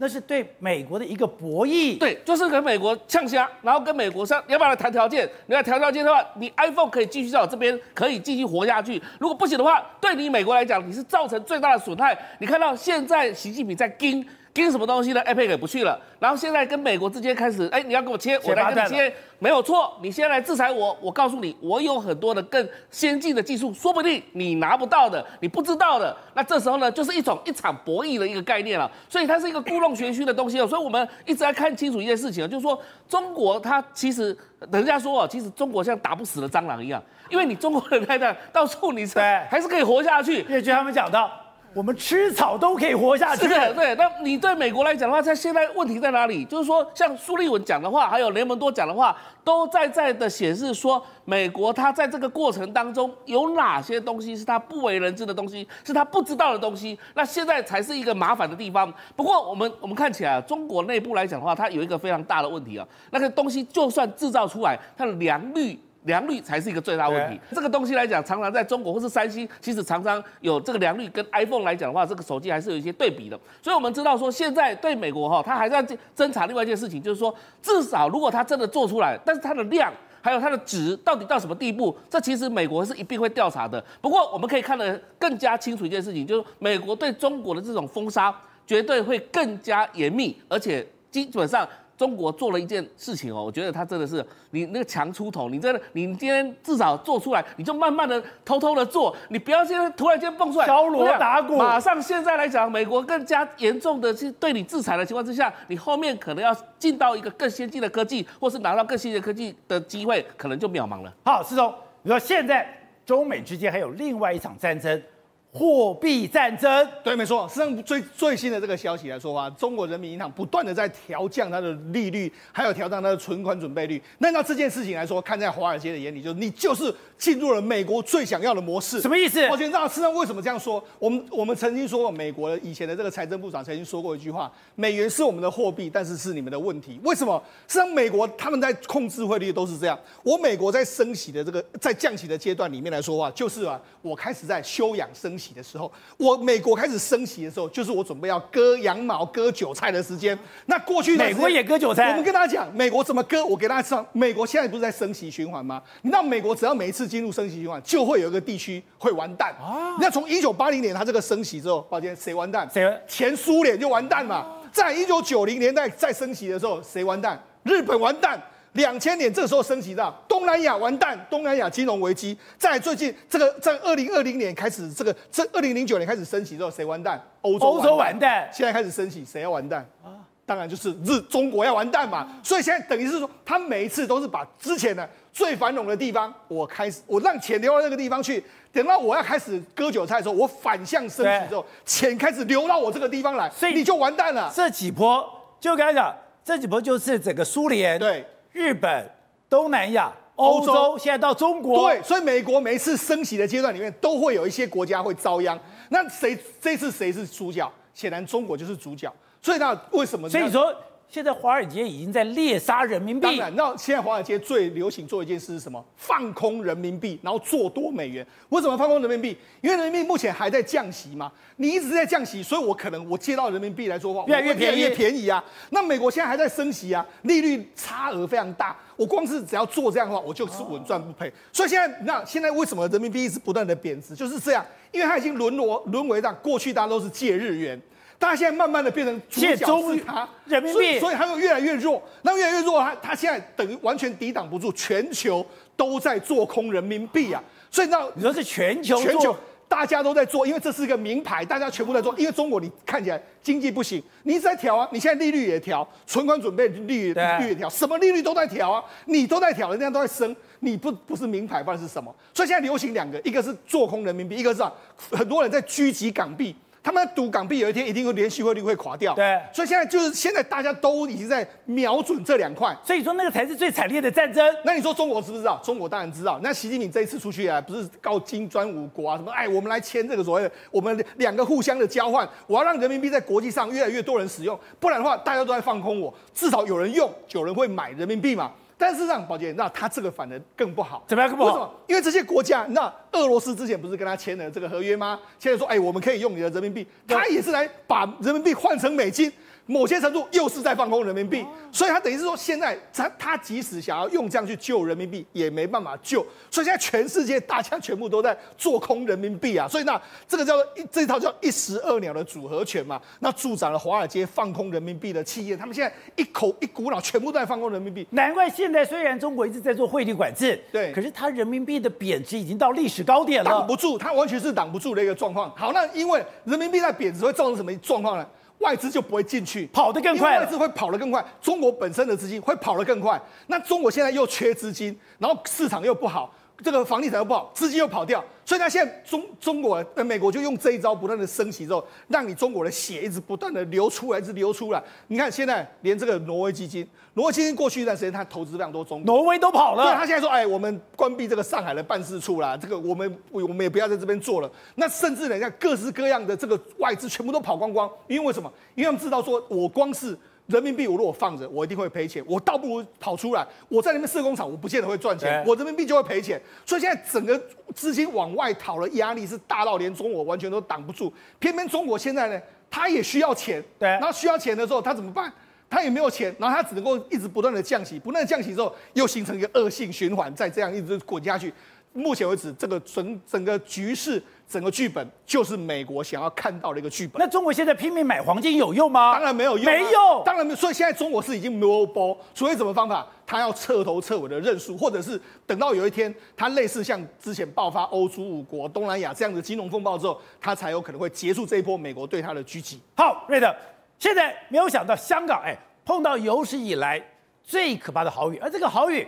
[0.00, 5.28] 那是对美国的一个博弈，对，就是跟美国呛虾，然后跟美国说，你要不要谈条件？
[5.46, 9.02] 你要谈条件的话，你 iPhone 可以继续在我这边，可以继续活下去。
[9.18, 12.16] 如果不行的话，对你美国来讲，你是造成最大的损害。
[12.38, 14.24] 你看到现在习近平在盯。
[14.58, 19.96] 盯什么东西呢？APEC 也不去了，然后现在跟美国之间开始，哎，你要跟我切，我来跟你切，没有错。
[20.02, 26.16] 你现在来制裁我，我告诉你，我有很多的更先进的技术，说不定你拿不到的，你不知道的。
[26.34, 28.90] 那这时候呢，就是一种一场博弈的一个概念了。
[29.08, 30.66] 所以它是一个故弄玄虚的东西哦。
[30.66, 32.76] 所以我们一直在看清楚一件事情啊，就是说
[33.08, 34.36] 中国它其实
[34.72, 40.44] 人家说哦，其实中国像打不死的蟑螂一样，因为你中国人太大到处你是还是可以活下去。
[40.48, 41.30] 叶军他们讲到。
[41.78, 43.46] 我们吃草都可以活下去。
[43.46, 46.44] 对对，那你对美国来讲的话，它现在问题在哪里？
[46.44, 56.98] 就是说，像苏立文讲的话，还有雷蒙多讲的话，都在在的显示说，美国它在这个过程当中有哪些东西是它不为人知的东西，是它不知道的东西。
[57.14, 58.92] 那现在才是一个麻烦的地方。
[59.14, 65.78] 不过，我们我们看起来，中国内部来讲的话，它有一个非常大的问题啊，那个东西就算制造出来，它的良率。
[66.04, 67.40] 良率才是一个最大问题。
[67.52, 73.38] 这个东西来讲，常常在中国或是三星，其实常常有这个良率跟 iPhone 来讲的话，这个手机还是有一些对比的。
[73.62, 75.82] 所以我们知道说，现在对美国哈，它还是要
[76.16, 83.84] 侦查另外一件事情，就是说，至少如果它真的做出来，但是它的量还有它的值到底到什么地步，这其实美国是一定会调查的。
[84.00, 88.34] 不过我们可以看得更加清楚一件事情，就是美国对中国的这种封杀
[88.66, 91.68] 绝对会更加严密，而且基本上。
[91.98, 101.58] 中国做了一件事情哦，我觉得他真的是你那个强出头，你真的你今天至少做出来，你就慢慢的偷偷的做，你不要现在突然间蹦出来敲锣打鼓。
[101.58, 111.12] 马上现在来讲，美国更加严重的是对你制裁的情况之下，你后面可能要进到一个更先进的科技，或是拿到更先进的科技的机会，可能就渺茫了。
[111.24, 112.64] 好，思聪，你说现在
[113.04, 115.02] 中美之间还有另外一场战争，
[115.50, 117.48] 货币战争，对，没错。
[117.48, 124.00] 实际上最最新的这个消息来说话，中国人民银行不断的在调降它的利率，还有调降它的存款准备率。
[124.18, 129.00] 那那这件事情来说，看在华尔街的眼里，就是你就是进入了美国最想要的模式。
[129.00, 129.40] 什么意思？
[129.48, 130.84] 我先知道，实际上为什么这样说？
[130.98, 137.00] 我们我们曾经说过，美国以前的这个财政部长曾经说过一句话：美元是我们的货币，但是是你们的问题。
[137.02, 137.42] 为什么？
[137.66, 139.98] 实际上美国他们在控制汇率都是这样。
[140.22, 145.90] 我美国在升息的这个在降息的阶段里面来说话，就是啊，我开始在休养生息的时候。
[146.16, 150.38] 我美国开始升息的时候，就是我准备要割羊毛、割韭菜的时间。
[150.66, 152.10] 那过去美国也割韭菜。
[152.10, 153.44] 我们跟大家讲，美国怎么割？
[153.44, 155.82] 我给大家讲，美国现在不是在升息循环吗？
[156.02, 159.96] 你知道美国只要每一次进入升息循环，就会有一个地区会完蛋啊。
[160.00, 162.68] 那从一九八零年它这个升息之后，抱歉，谁完蛋？
[162.72, 163.00] 谁？
[163.06, 164.46] 前苏联就完蛋嘛。
[164.72, 167.42] 在一九九零年代再升息的时候，谁完蛋？
[167.62, 168.40] 日本完蛋。
[168.78, 172.38] 两千年这个时候升级到东南亚完蛋，东南亚金融危机。
[172.56, 177.20] 在最近这个在二零二零年开始，这个这二零零九年开始升级之后，谁完蛋？
[177.42, 178.48] 欧洲欧洲完蛋。
[178.52, 180.22] 现在开始升级，谁要完蛋啊？
[180.46, 182.40] 当然就是日中国要完蛋嘛。
[182.42, 194.52] 所以现在等于是说，他每一次都是把之前的最繁荣的地方，我开始我让钱流到那个地方去，等到我要开始割韭菜的时候，我反向升级之后，钱开始流到我这个地方来，所以你就完蛋了。
[194.54, 198.24] 这几波就刚才讲，这几波就是整个苏联对。
[198.58, 199.10] 日本、
[199.48, 205.58] 东南亚、欧洲，洲现在到中国，对，所以美国每一次升息的阶段里面，都会有一些国家会遭殃。
[205.90, 207.72] 那谁这次谁是主角？
[207.94, 209.10] 显然中国就是主角。
[209.40, 210.28] 所以那为什么？
[210.28, 210.74] 所以说。
[211.10, 213.22] 现在华尔街已经在猎杀人民币。
[213.22, 215.82] 当然，那现在华尔街最流行做一件事是什么？
[215.96, 218.24] 放空人民币，然后做多美元。
[218.50, 219.36] 为什么放空人民币？
[219.62, 225.42] 因为人民币目前还在降息嘛，你一直在降息，所以我可能我借到人民币来说话，越来越便宜，越便宜啊。
[225.70, 228.76] 那美国现在还在升息啊，利率差额非常大。
[228.94, 231.32] 我光是只要做这样的话，我就是稳赚不赔。
[231.50, 234.14] 所以现在，那现在为什么人民币一直不断的贬值？
[234.14, 237.80] 就是这样，因为它已经沦落沦为到过去大家都是借日元。
[238.18, 242.02] 大家现在慢慢的变成主角是它人民币，所以它又越来越弱。
[242.22, 247.40] 那越来越弱，它它现在等于完全抵挡不住，全球都在做空人民币啊。
[247.70, 249.36] 所以那你说是全球全球
[249.68, 252.12] 大家都在做，因为这是一个名牌，大家全部在做。
[252.18, 262.12] 因为中国你看起来经济不行，你一直在调啊，你现在利率也调，存款准备利率利率也调，什么利率都在调啊，你都在调，人家都在升，你不不是名牌，不然是什么？
[262.34, 264.72] 所以现在流行两个，一个是做空人民币，一个是啊，
[265.12, 266.56] 很多人在狙击港币。
[266.82, 274.44] 他们赌港币有一天一定会连续汇率会垮掉，对，所以现在就是现在大家都已经在瞄准这两块，所以说那个才是最惨烈的战争。
[274.64, 275.60] 那你说中国知不知道？
[275.62, 276.38] 中国当然知道。
[276.42, 288.52] 那习近平这一次出去啊，不是告金砖五国啊，什么哎，我们来签这个所谓的我们两个互相的交换，我要让人民币在国际上越来越多人使用，不然的话大家都在放空我，至少有人用，有人会买人民币嘛。
[288.78, 291.04] 但是让宝杰，那他这个反而更不好。
[291.08, 291.50] 怎么样更不好？
[291.50, 291.74] 为什么？
[291.88, 295.18] 因为这些国家，那俄罗斯之前不是跟他签了这个合约吗？
[295.38, 299.30] 现在说，哎，我们可以用你的人民币，他也是来把人民币换成美金。
[299.70, 306.26] 某些程度又是在放空人民币，所以他等于是说，现在他他即使想要用这样去救人民币，也没办法救。
[306.50, 318.06] 所以现在全世界大家全部都在做空人民币啊，所以那这个叫做一这一套叫一石二鸟的组合拳嘛，那助长了华尔街放空人民币的企业，他们现在一口一股脑全部都在放空人民币。
[318.12, 325.54] 难怪现在虽然中国一直在做汇率管制，对，可是它人民币的贬值已经到历史高点了，挡不住，它完全是挡不住的一个状况。
[325.54, 328.26] 好，那因为人民币在贬值会造成什么状况呢？
[328.58, 330.38] 外资就不会进去，跑得更快。
[330.38, 333.20] 外资会跑得更快，中国本身的资金会跑得更快。
[333.46, 338.24] 那中国现在又缺资金，然后市场又不好，这个房地产又不好，资金又跑掉。
[338.48, 344.82] 所以，他现在中中国呃美国就用这一招不断的升级之后，让你中国的血一直不断的流出来，一直流出来。
[345.08, 349.84] 你看现在连这个挪威基金，挪威基金过去一段时间他投资非常多中国，挪威都跑了。
[349.84, 354.50] 对，他现在说，哎，我们关闭这个上海的办事处啦，这个我们我们也不要在这边做了。
[354.76, 358.50] 那甚至人家各式各样的这个外资全部都跑光光，因为为什么？
[358.74, 360.16] 因为他们知道说，我光是。
[360.48, 362.24] 人民币我如果放着，我一定会赔钱。
[362.26, 366.40] 我倒不如跑出来，我在那边设工厂，我不见得会赚钱，我人民币就会赔钱。
[366.64, 367.38] 所以现在整个
[367.74, 371.12] 资金往外逃的压力是大到连中国完全都挡不住。
[371.38, 375.30] 偏偏中国现在呢，他也需要钱，对，然后需要钱的时候，他怎么办？
[375.70, 381.52] 他也没有钱，然后他只能够一直不断的降息，不断的降息之后，又形成一个恶性循环，再这样一直滚下去。
[381.98, 384.22] 目前为止，这个整整个局势。
[384.48, 387.18] 整个剧本就是美国想要看到的一个剧本。
[387.18, 389.12] 那中国现在拼命买黄金有用吗？
[389.12, 390.56] 当然没有用，啊，没用，当然没有。
[390.56, 393.06] 所以现在中国是已经没有包，所以什么方法？
[393.26, 402.80] 他要彻头彻尾的认输，或者是等到有一天，他类似像之前爆发欧洲五国、东南亚这样的金融风暴之后，他才有可能会结束这一波美国对他的狙击。
[402.96, 403.54] 好，瑞德，
[403.98, 406.98] 现在没有想到香港，哎，碰到有史以来
[407.44, 409.06] 最可怕的豪雨，而这个豪雨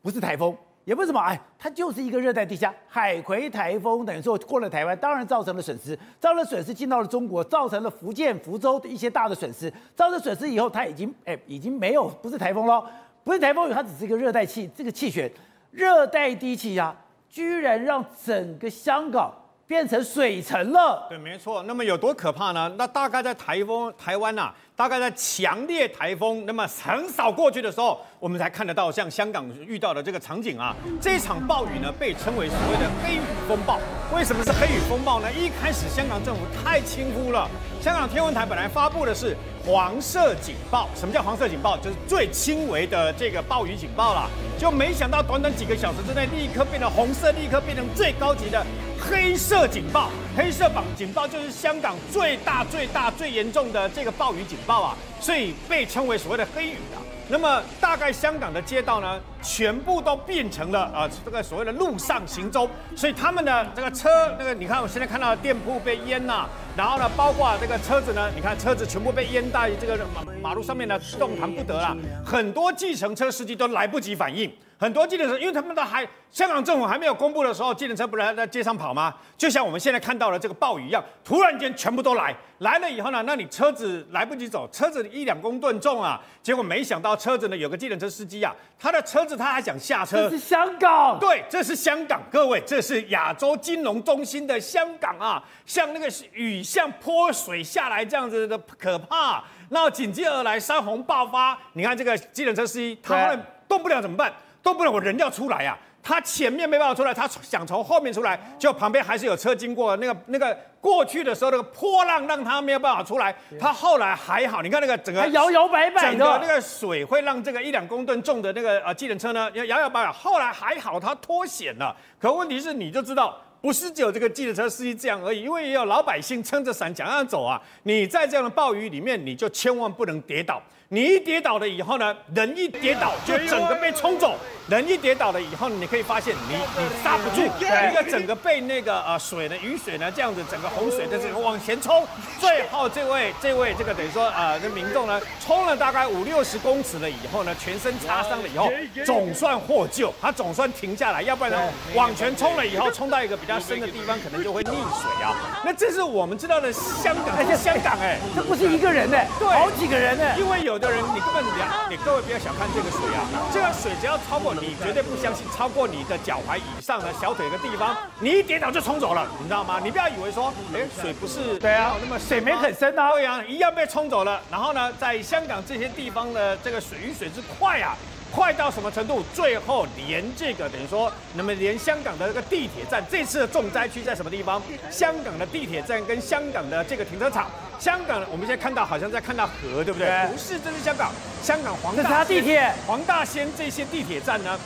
[0.00, 0.56] 不是台风。
[0.88, 12.82] 也不是什么，哎，它就是一个热带低压，海葵台风等于说过了台湾，当然造成了损失，造成了损失进到了中国，造成了福建福州的一些大的损失，造成损失以后，它已经哎已经没有不是台风了，
[13.22, 15.30] 不是台风雨，它只是一个热带气这个气旋，
[15.72, 16.96] 热带低气压
[17.28, 19.30] 居然让整个香港
[19.66, 21.04] 变成水城了。
[21.10, 21.62] 对，没错。
[21.64, 22.74] 那么有多可怕呢？
[22.78, 30.72] 那大概在台风台湾呐、大概在强烈台风那么横扫过去的时候，我们才看得到像香港遇到的这个场景啊。
[31.00, 33.80] 这场暴雨呢，被称为所谓的黑雨风暴。
[34.14, 35.26] 为什么是黑雨风暴呢？
[35.32, 37.50] 一开始香港政府太轻忽了。
[37.88, 40.90] 香港天文台本来发布的是黄色警报。
[40.94, 41.74] 什么叫黄色警报？
[41.78, 44.28] 就是最轻微的这个暴雨警报啦。
[44.58, 48.62] 就没想到短短几个小时之内，立刻变成红色，立刻变成最高级的。
[49.00, 57.00] 黑色警报，黑色榜警报就是香港最大、最大、最严重的这个暴雨警报啊，所以被称为所谓的黑雨啊。
[57.30, 74.50] 那么大概香港的街道呢，全部都变成了啊这个所谓的路上行舟，所以他们的这个车，那个你看我现在看到的店铺被淹了，然后呢，包括这个车子呢，你看车子全部被淹在这个马马路上面呢，动弹不得了，很多计程车司机都来不及反应。
[74.78, 79.12] 很多计程车，因为他们的还香港政府还没有公布的时候，计程车不是还在街上跑吗？
[79.36, 90.16] 就像我们现在看到的这个暴雨一样，突然间全部都来，来了以后呢，那你车子来不及走，车子一两公吨重啊，结果没想到车子呢，有个计程车司机啊，他的车子他还想下车。
[90.16, 91.18] 这是香港。
[91.18, 103.36] 对，这是香港，各位，这是亚洲金融中心的香港啊，像那个雨像泼水下来这样子的可怕，然后紧接而来山洪爆发，你看这个计程车司机，他后来
[103.66, 104.32] 动不了怎么办？
[104.62, 105.86] 都不能，我人要出来呀、啊！
[106.00, 109.94] 他前面没办法出来，他想从后面出来，就旁边还是有车经过。
[109.96, 113.34] 那个那个过去的时候，那个波浪让他没有办法出来。
[113.60, 120.12] 他后来还好，你看那个整个摇摇摆摆的，整个那个水会让这个一两公吨重的那个呃计程车呢摇摇摆摆。
[120.12, 121.94] 后来还好，他脱险了。
[122.18, 127.60] 可问题是，你就知道，不是只有这个计程车司机这样而已，因为也有老百姓撑着伞想要走啊。
[127.82, 130.62] 你在这样的暴雨里面，你就千万不能跌倒。
[130.90, 134.34] 你一跌倒了以后呢，人一跌倒就整个被冲走。
[134.68, 142.06] 人一跌倒了以后，你可以发现你你刹不住，一个整个被那个呃水呢雨水呢这样子整个洪水的这个往前冲。
[142.38, 148.70] 最后这位这位这个等于说呃这民众呢冲了大概五六十公尺了以后呢，全身擦伤了以后
[149.06, 155.62] 总算获救，他总算停下来，要不然呢往前冲了以后冲到一个比较深的地方可能就会溺水啊。
[155.64, 160.77] 那这是我们知道的香港，而且香港哎，这不是一个人哎，对，好几个人哎，因为有。
[160.78, 163.26] 的人，你根本量，你各位不要小看这个水啊！
[163.52, 169.80] 这个水只要超过你绝对不相信，超过你的脚踝以上的小腿的地方，你一跌倒就冲走了，你知道吗？
[169.82, 174.40] 你不要以为说，哎，水不是对啊，那么水没很深啊，对啊，一样被冲走了。
[174.50, 177.96] 然后呢，在香港这些地方的这个水与水之快啊！
[178.30, 179.22] 快到什么程度？
[179.34, 184.62] 最后连这个等于说，那么连香港的这个地铁站，这次的重灾区在什么地方？
[184.90, 187.50] 香港的地铁站跟香港的这个停车场。
[187.78, 190.26] 香港，我们现在看到好像在看到河，对不对？
[190.30, 191.12] 不是，这是香港。
[191.42, 194.58] 香港黄大仙地铁、黄大仙这些地铁站呢，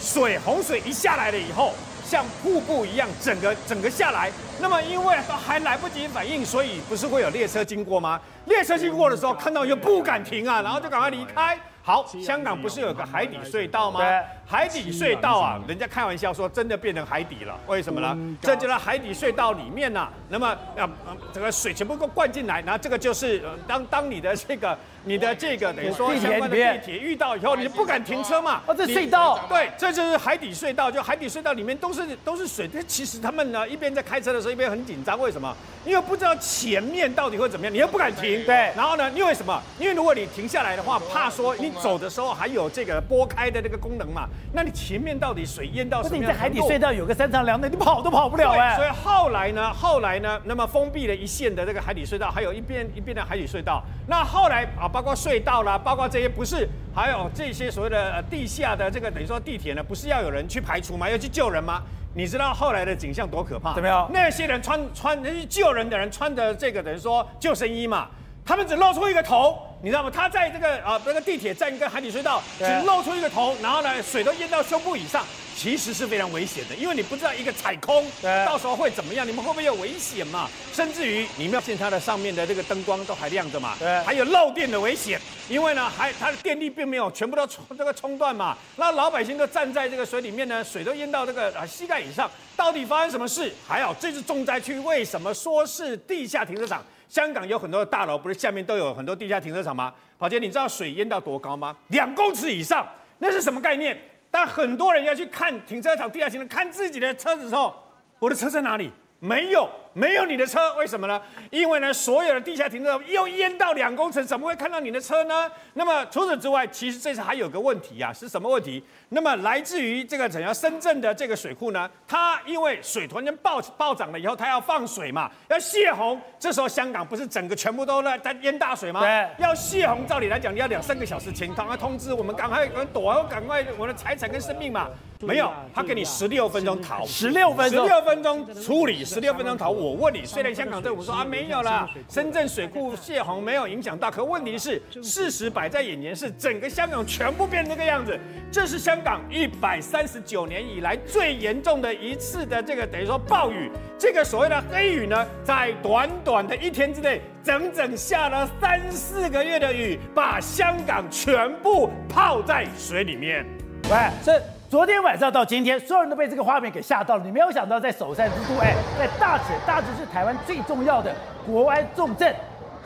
[0.00, 4.30] 水洪水一下来了以后，像瀑布一样，整个整个下来。
[4.60, 8.20] 那么因为还来不及反应，所以不是会有列车经过吗？
[8.46, 11.58] 列车经过的时候，看到又不敢停啊，然后就赶快离开。
[11.82, 14.00] 好，香港不是有个海底隧道吗？
[14.46, 17.58] 海底隧道啊，人家开玩笑说，真的变成海底了。
[17.66, 18.16] 为什么呢？
[18.40, 20.12] 这就在海底隧道里面呐、啊。
[20.28, 20.88] 那么，啊，
[21.32, 28.62] 整个水全部都灌进来，然后这个就是，当当你的这个，你的这个等于说相关的地铁遇到以后，你就不敢停车嘛。
[28.66, 29.38] 哦，这隧道。
[29.48, 30.90] 对，这就是海底隧道。
[30.90, 32.68] 就海底隧道里面都是都是水。
[32.86, 35.18] 其实他们呢，一边在开车的时候，一边很紧张。
[35.18, 35.54] 为什么？
[35.84, 38.44] 因为不知道前面到底会怎么样，你又不敢停。
[38.44, 38.72] 对。
[38.76, 39.62] 然后呢，因为什么？
[39.78, 41.72] 因为如果你停下来的话，怕说你。
[41.82, 44.28] 走的时候还有这个拨开的这个功能嘛？
[44.52, 46.22] 那你前面到底水淹到什么样？
[46.22, 48.76] 你在海底隧道有个三长两短，你跑都跑不了哎。
[48.76, 53.82] 所以后来呢，后来呢，那么封闭了一线的这个海底隧道，还有一边一边的海底隧道。
[54.06, 61.08] 那后来啊，包括隧道啦，包括这些不是，还有这些所谓的地下的这个等于说地铁呢，不是要有人去排除吗？
[61.08, 61.82] 要去救人吗？
[62.14, 63.74] 你知道后来的景象多可怕？
[63.74, 64.06] 怎么样？
[64.12, 65.18] 那些人穿穿
[65.48, 68.08] 救人的人穿的这个等于说救生衣嘛，
[68.44, 69.58] 他们只露出一个头。
[69.84, 70.08] 你知道吗？
[70.14, 75.26] 他在这个啊那个地铁站跟海底隧道只露出一个头，然后呢，水都淹到胸部以上，
[75.56, 78.06] 其实是非常危险的，因为你不知道一个踩空，
[78.46, 79.26] 到时候会怎么样？
[79.26, 80.48] 你们会不会有危险嘛？
[80.72, 83.74] 甚至于你们要见它的上面的这个灯光都还亮着嘛？
[83.76, 88.56] 对，还有漏电的危险，因为呢，还它的电力并没有全部都冲这个冲断嘛。
[88.76, 93.52] 那老百姓都站在这个水里面呢，水都淹到这个啊膝盖以上，到底发生什么事？
[93.66, 96.80] 还有，这是重灾区，为什么说是地下停车场？
[97.12, 99.92] 香港有很多的大楼，不是下面都有很多地下停车场吗？
[100.16, 101.76] 宝杰，你知道水淹到多高吗？
[101.88, 104.00] 两公尺以上，那是什么概念？
[104.30, 107.76] 当很多人要去看停车场地下停车，看自己的车子的时候，
[108.18, 108.90] 我的车在哪里？
[109.18, 111.20] 没有，没有你的车，为什么呢？
[111.50, 115.50] 因为呢，所有的地下停车场又淹到两公尺，怎么会看到你的车呢？
[115.74, 118.82] 那么除此之外，其实这次还有个问题啊，是什么问题？
[119.10, 126.18] 那么来自于这个怎样深圳的这个水库呢，它因为水突然间暴暴涨了以后，它要放水嘛，要泄洪。
[126.38, 129.00] 这时候香港不是整个全部都在在淹大水吗？
[129.00, 134.88] 对，要泄洪，照理来讲你要两三个小时前赶快通知我们，赶快躲，赶快我的财产跟生命嘛。
[135.20, 139.81] 没有，他给你十六分钟逃，十六分钟，十六分钟处理，十六分钟逃。
[139.82, 148.18] 我问你，虽然香港政府说啊没有啦，深圳水库泄洪没有影响到，可问题是事实摆在眼前，是整个香港全部变成这个样子。
[148.50, 153.70] 这是香港一百三十九年以来最严重的一次的这个等于说暴雨。
[153.98, 163.44] 这个所谓的黑雨呢，在短短的一天之内，整整下了三四个月的雨，把香港全部泡在水里面。
[163.90, 164.42] 喂，是。
[164.72, 167.22] 昨天晚上到今天，所有人都被这个画面给吓到了。
[167.22, 171.14] 你没有想到，在首善之都，哎，在大直，大直是台湾最重要的
[171.46, 172.34] 国安重镇，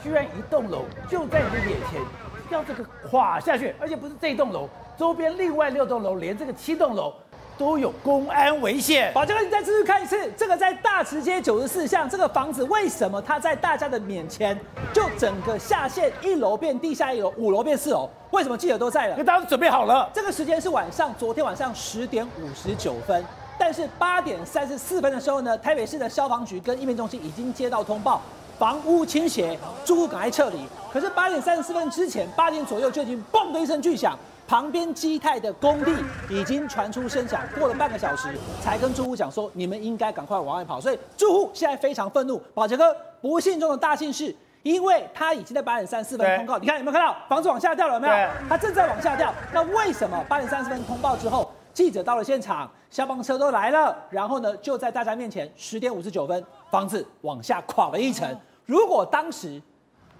[0.02, 2.00] 居然一栋楼就在你的眼前，
[2.50, 7.14] 要这个垮下去，而且不是这栋楼，周边另外六栋楼，连这个七栋楼。
[7.58, 9.12] 都有公安危险。
[9.12, 14.58] 宝杰哥，你再继续看一次，这个在大池街九十四巷，这个房子为什么它在大家的面前
[14.92, 18.08] 就整个下线，一楼变地下一楼，五楼变四楼？
[18.30, 19.12] 为什么记者都在了？
[19.12, 20.08] 因为大家都准备好了。
[20.12, 23.24] 这个时间是晚上，昨天晚上十点五十九分，
[23.58, 28.20] 但是八点三十四分的时候呢，台北市的消防局跟应变中心已经接到通报，
[28.58, 30.58] 房屋倾斜，住户赶快撤离。
[30.92, 34.18] 可是八点三十四分之前，八点左右就已经嘣的一声巨响。
[34.48, 35.92] 旁边基泰的工地
[36.30, 38.28] 已经传出声响，过了半个小时
[38.62, 40.80] 才跟住户讲说，你们应该赶快往外跑。
[40.80, 42.40] 所以住户现在非常愤怒。
[42.54, 44.32] 宝杰哥，不幸中的大幸是，
[44.62, 47.94] 因为他已经在八点三十四分通告，你看有没有看到房子往下掉了？
[47.94, 48.28] 有没有？
[48.48, 49.34] 他正在往下掉。
[49.52, 58.28] 那为什么八点三十分通报之后，记者到了现场，消防车都来了，然后呢就在大家面前，十点五十九分房子往下垮了一层。
[58.64, 59.60] 如果当时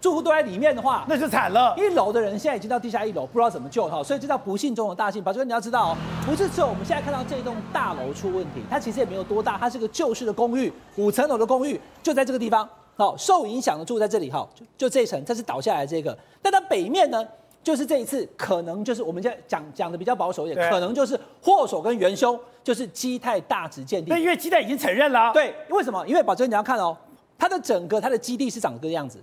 [0.00, 1.74] 住户都在里面的话，那就惨了。
[1.76, 5.22] 一楼的人现在已经到地下一楼，不知道怎么救哈，所以这叫不幸中的大幸。
[5.22, 12.68] 宝杰哥，你要知道哦，不是只有我们现在看到这栋大楼出问题，它其实也没有多大，它是个旧式的公寓，五层楼的公寓就在这个地方。
[12.96, 16.16] 好，受影响的住在这里哈，就就这一层，这是倒下来的这个。
[16.40, 17.26] 但它北面呢，
[17.66, 24.14] 就是这一次可能就是我们现在讲讲的比较保守一点，可能就是祸首跟元凶就是基泰大直鉴定。
[24.14, 25.32] 那因为基泰已经承认了。
[25.32, 26.06] 对，为什么？
[26.06, 26.96] 因为宝珍你要看哦，
[27.36, 29.18] 它的整个它的基地是长这个样子。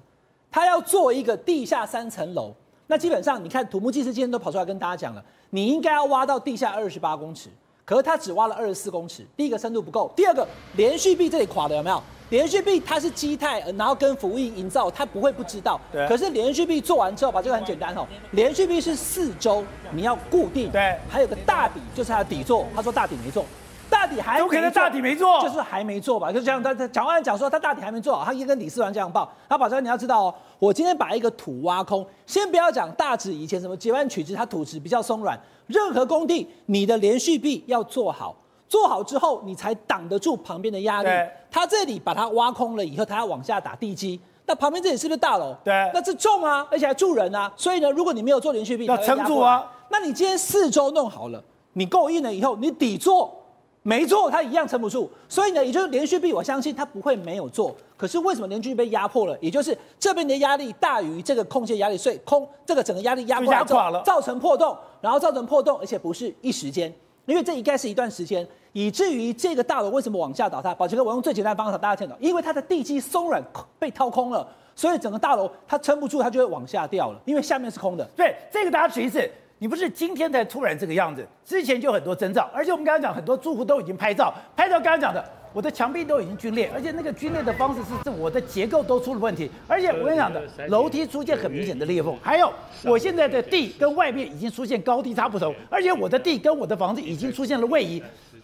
[0.51, 2.53] 它要做一个地下三层楼，
[2.87, 7.47] 那基本上你看土木技师今天都跑出来跟大家讲了，你应该要挖到地下二十八公尺，
[7.85, 12.01] 可是他只挖了二十四公尺，第一个深度不够，第二个连续壁这里垮的有没有？
[12.29, 15.79] 连续壁它是基态，然后跟服务业营造，他不会不知道。
[15.91, 16.07] 对。
[16.07, 23.45] 可是连续壁做完之后，把这个很简单哦，连续壁是四周你要固定，对，还有个大底就是它的底座，他说大底没做。
[23.89, 26.31] 大底还有可能大底没做，就是还没做吧？
[26.31, 29.31] 就这样，他他蒋万安讲说他大底还没做好，他一跟李四环这样报。
[29.47, 35.39] 他宝杰你要知道哦，我今天把一个土挖空，先不要讲大指以前什么截弯取直，它土质比较松软。
[35.67, 38.35] 任何工地，你的连续壁要做好，
[38.67, 41.09] 做好之后你才挡得住旁边的压力。
[41.49, 45.55] 他这里把它挖空了以后，他要往下打地基，那旁边这里是不是大楼？
[45.63, 47.51] 对，那这重啊，而且还住人啊。
[47.55, 49.71] 所以呢，如果你没有做连续壁，要撑住啊。
[49.89, 51.43] 那你今天四周弄好了，
[51.73, 53.39] 你够硬了以后，你底座。
[53.85, 57.75] 没做，它一样撑不住，所以呢，也就是连续壁，我相信它不会没有做。
[57.97, 59.37] 可是为什么连续壁被压迫了？
[59.41, 66.89] 也就是这边的压力大于这个空间压力，所以空这个整个压力压过来之后，造成破洞，然后造成破洞，而且不是一时间，
[67.25, 70.73] 因为这应该是一段时间，以至于这个大楼为什么往下倒塌？
[70.73, 73.43] 宝杰哥，我用最简单的方法大家听懂，因为它的地基松软
[73.77, 78.07] 被掏空了，所以整个大楼它撑不住，它就会往下掉了，因为下面是空的。
[78.15, 79.29] 对，这个大家举一次。
[79.59, 85.23] 你不是今天才突然这个样子，之前就很多征兆，而且我们刚刚讲很多住户都已经拍照，拍照刚刚讲的，
[85.53, 92.51] 我的墙壁都已经皲裂，而且那个皲裂的方式是这，我的结构都出了问题，而且我跟你讲的，楼梯出现很明显的裂缝，还有
[92.83, 98.01] 我现在的地跟外面已经出现高低差不同，而且我的地跟我的房子已经出现了位移，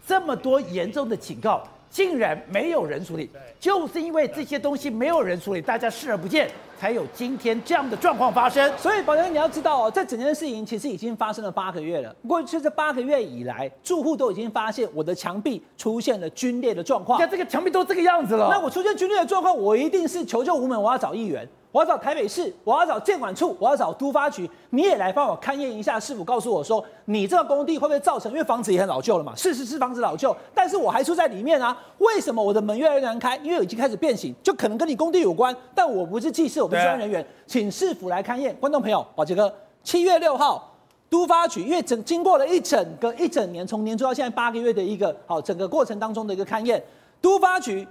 [0.07, 1.62] 这么多严重的警告。
[1.91, 3.28] 竟然没有人处理，
[3.60, 6.47] 就是因为这些东西没有人处理，大家视而不见，
[6.80, 8.72] 才有今天这样的状况发生。
[8.78, 12.16] 所以，宝强，你要知道哦，这整件事情其实已经发生了八个月了。
[12.26, 17.20] 过去这八个月以来，住户都已经发现我的墙壁出现了龟裂的状况。
[17.20, 21.46] 那这个墙壁都这个样子了，那我出现龟裂的状况，我一定是求救无门，我要找议员。
[21.72, 28.32] 我要找台北市，我要找建管处，我要找都发局，你也来帮我勘验一下，是否告诉我说，你这个工地会不会造成？
[28.32, 33.38] 因为房子也很老旧了嘛，事实是房子老旧，但是我还住在里面啊，为什么我的门越来越难开？
[33.44, 38.56] 因为已经开始变形，就可能跟你工地有关，但我不是技师，我不是专人员，请市府来勘验。
[38.58, 39.54] 观众朋友，宝杰哥，
[39.84, 40.72] 七月六号，
[41.10, 46.82] 都发局因为整经过了一整个一整年，从年初到现在八个月的一个好整个过程当中的一个勘验，
[47.20, 47.86] 都发局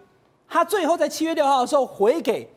[0.48, 2.48] 他最后在七月六号的时候回给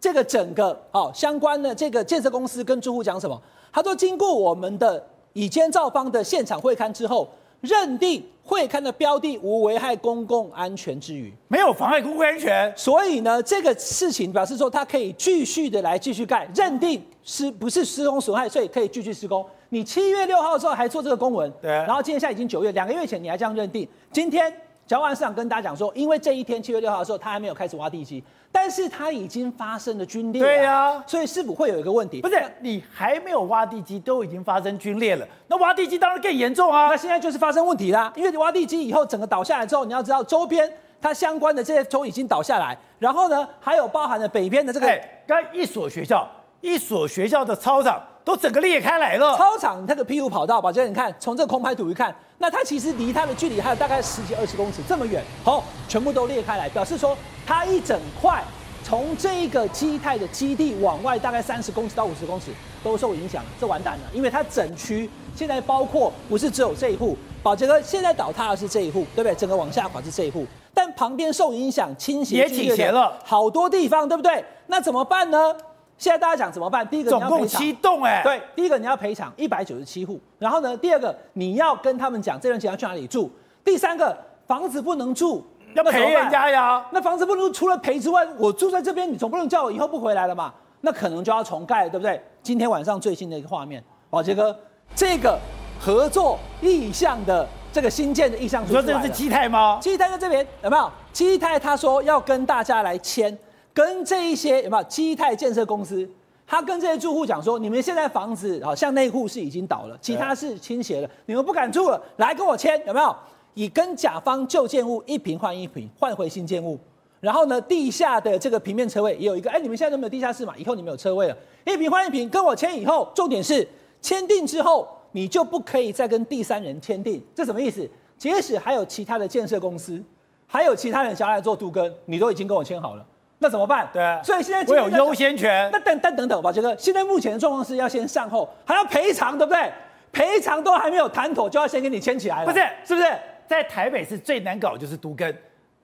[0.00, 3.40] 这个整个好相关的这个建设公司跟住户讲什么？
[3.72, 5.02] 他说经过我们的
[5.32, 7.28] 已监造方的现场会勘之后，
[7.60, 19.44] 认定会刊的标的无危害公共安全之余，没有妨碍公共安全，所以呢，这个事情表示说它可以继续的来继续盖，认定是不是施工损害，所以可以继续施工。
[19.68, 24.52] 你七月六号的时候还做这个公文，对，然后今天现在已经九月，两个月前你还这样认定，今天
[24.90, 28.20] 交换市长跟大家讲说，因为这一天七月六号的时候他还没有开始挖地基，
[28.50, 32.20] 但是他已经发生了龟裂，对呀、啊，所以是否会有一个问题？
[32.20, 36.88] 不是，你还没有挖地基，都已经发生龟裂了，那挖地基当然更严重啊。
[36.88, 40.68] 那现在就是发生问题啦，因为你挖地基以后整个倒下来之后，你要知道周边
[41.00, 46.28] 它相关的这些都已经倒下来，然后呢，还有包含了北边的这个，刚一所学校，
[46.60, 48.02] 一所学校的操场。
[48.24, 49.36] 都整个裂开来了。
[49.36, 57.16] 操场那个 P 五跑道，宝杰，你看，从这个空拍图一看，那它其实离它的距离还有大概十几二十公尺这么远，好，全部都裂开来，表示说
[57.46, 58.42] 它一整块
[58.82, 62.50] 从这个基泰的基地往外大概三十公尺到五十公尺
[62.82, 69.34] 都受影响，这完蛋了，因为它整区现在包括不是只有这一户，宝杰哥现在倒塌的是这一户，对不对？
[69.34, 74.44] 整个往下垮是这一户，但旁边受影响倾斜也倾斜了好多地方，对不对？
[74.66, 75.54] 那怎么办呢？
[76.00, 76.84] 现在大家讲怎么办？
[76.88, 83.30] 第一个总共七栋哎，对，第一个你要赔偿一百九十七户，然后呢，第二个你要跟他们讲这段钱要去哪里住，
[83.62, 85.44] 第三个房子不能住，
[85.74, 86.82] 要赔人家呀。
[86.90, 90.50] 那房子不能住，除了赔之外，我住在这边，你总不能叫我以后不回来了嘛？
[90.80, 92.18] 那可能就要重盖，对不对？
[92.42, 94.58] 今天晚上最新的一个画面，宝杰哥，
[94.94, 95.38] 这个
[95.78, 99.78] 合作意向的这个新建的意向书，你说这个是基泰吗？
[99.82, 100.90] 基泰在这边有没有？
[101.12, 103.36] 基泰他说要跟大家来签。
[103.72, 106.08] 跟这一些有没有基泰建设公司，
[106.46, 113.14] 他跟这些住户讲说，你们现在房子好像内户是已经倒了，其他是倾斜了，你们不敢住了，来跟我签，有没有？
[113.54, 116.78] 以跟甲方旧建物一平换一平，换回新建物，
[117.20, 120.54] 然后呢，地下的这个平面车位也有一个，哎，你们现在都没有地下室嘛？
[120.56, 123.66] 以后你们有车位了，一平换一平，跟我签以后，重点是
[124.00, 127.88] 签订之后，你就不可以再跟第三人签订，这什么意思？
[128.16, 130.00] 即使还有其他的建设公司，
[130.46, 133.04] 还有其他人想要来做都更，你都已经跟我签好了。
[133.42, 133.88] 那怎么办？
[133.90, 135.68] 对，所以现在我有优先权。
[135.72, 139.72] 那等等等等吧，杰哥现在目前的状况是要先善后，还要赔偿，对不对？
[140.12, 142.52] 赔偿都还没有谈妥，就要先给你签起来了。
[142.52, 143.08] 不是，是不是？
[143.48, 145.34] 在台北市最难搞就是都根，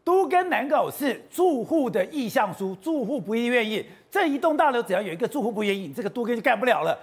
[0.04, 3.84] 都根难搞是住户的意向书，住户不愿意。
[4.11, 6.96] 这一栋大楼只要有一个住户不愿意，这个都根就干不了了。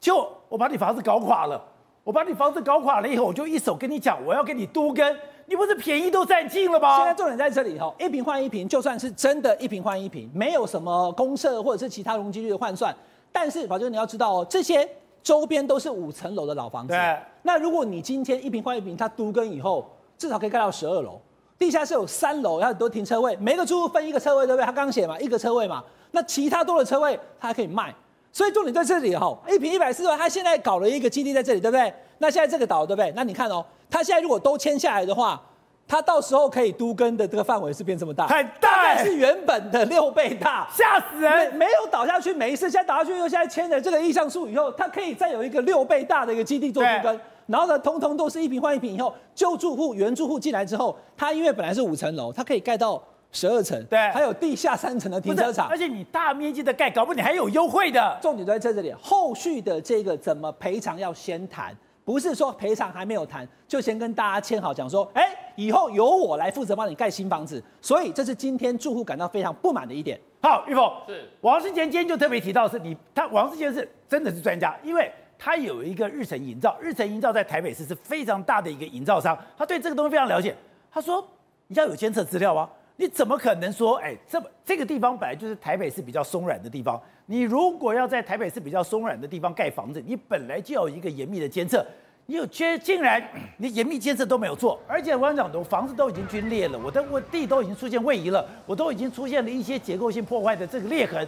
[0.00, 1.62] 就我把你房子搞垮了，
[2.02, 5.16] 我把你房子搞垮了以后，我就一手跟你讲，我要给你都更。
[5.50, 6.98] 你不是便宜都占尽了吗？
[6.98, 12.94] 现在重点在这里哈，一瓶换一瓶，就算是真的一瓶换一瓶，没有什么公设或者是其他容积率的换算，
[13.32, 14.88] 但是宝杰你要知道哦，这些
[15.24, 16.94] 周边都是五层楼的老房子。
[16.94, 17.18] 对。
[17.42, 21.20] 那如果你今天一瓶换一瓶，它都更以后，至少可以盖到十二楼，
[21.58, 24.64] 地下室有三楼，有很多停车位，每个住户分一个车位，对不对？
[24.64, 25.82] 他刚写嘛，一个车位嘛，
[26.12, 27.92] 那其他多的车位他还可以卖。
[28.32, 31.92] 所以重点在这里哈，一坪一百四十万，他现在搞了一个基地在这里，对不对？
[32.18, 33.12] 那现在这个岛，对不对？
[33.16, 35.40] 那你看哦，他现在如果都签下来的话，
[35.88, 41.52] 他到时候可以都根的这个范围是变这么大，很大，是原本的六倍大，吓死人！
[41.56, 53.02] 没有倒下去没事，现在倒下去又现在签了这个意向书以后，它可以再有一个六倍大的一个基地做都根，然后呢，通通都是一坪换一坪以后，旧住户原住户进来之后，它因为本来是五层楼，它可以盖到
[53.32, 58.18] 十二层，对，还有地下三层的停车场，而且你大面积的盖，搞不好你还有优惠的。
[58.20, 61.76] 重点都在这里，后续的这个怎么赔偿要先谈。
[62.02, 67.62] 不是说赔偿还没有谈，就先跟大家签好，讲说，哎，以后由我来负责帮你盖新房子。
[67.80, 70.18] 所以这是今天住户感到非常不满的一点。
[70.42, 80.56] 好，玉凤是王世坚今天就特别提到的是你，他王世坚是真的是专家，因为他有一个日成营造，日成营造在台北市是非常大的一个营造商，他对这个东西非常了解。
[80.90, 81.24] 他说，
[81.68, 82.68] 你要有监测资料啊，
[83.00, 87.00] 你怎么可能说，哎，这这个地方本来就是台北市比较松软的地方。
[87.24, 91.82] 你如果要在台北市比较松软的地方盖房子，你本来就有一个严密的监测，
[92.26, 93.26] 你有监竟然
[93.56, 101.26] 你严密监测都没有做，而且我想讲，我房子都已经龟裂了，我的我地都已经出现位移了，我都已经出现了一些结构性破坏的这个裂痕。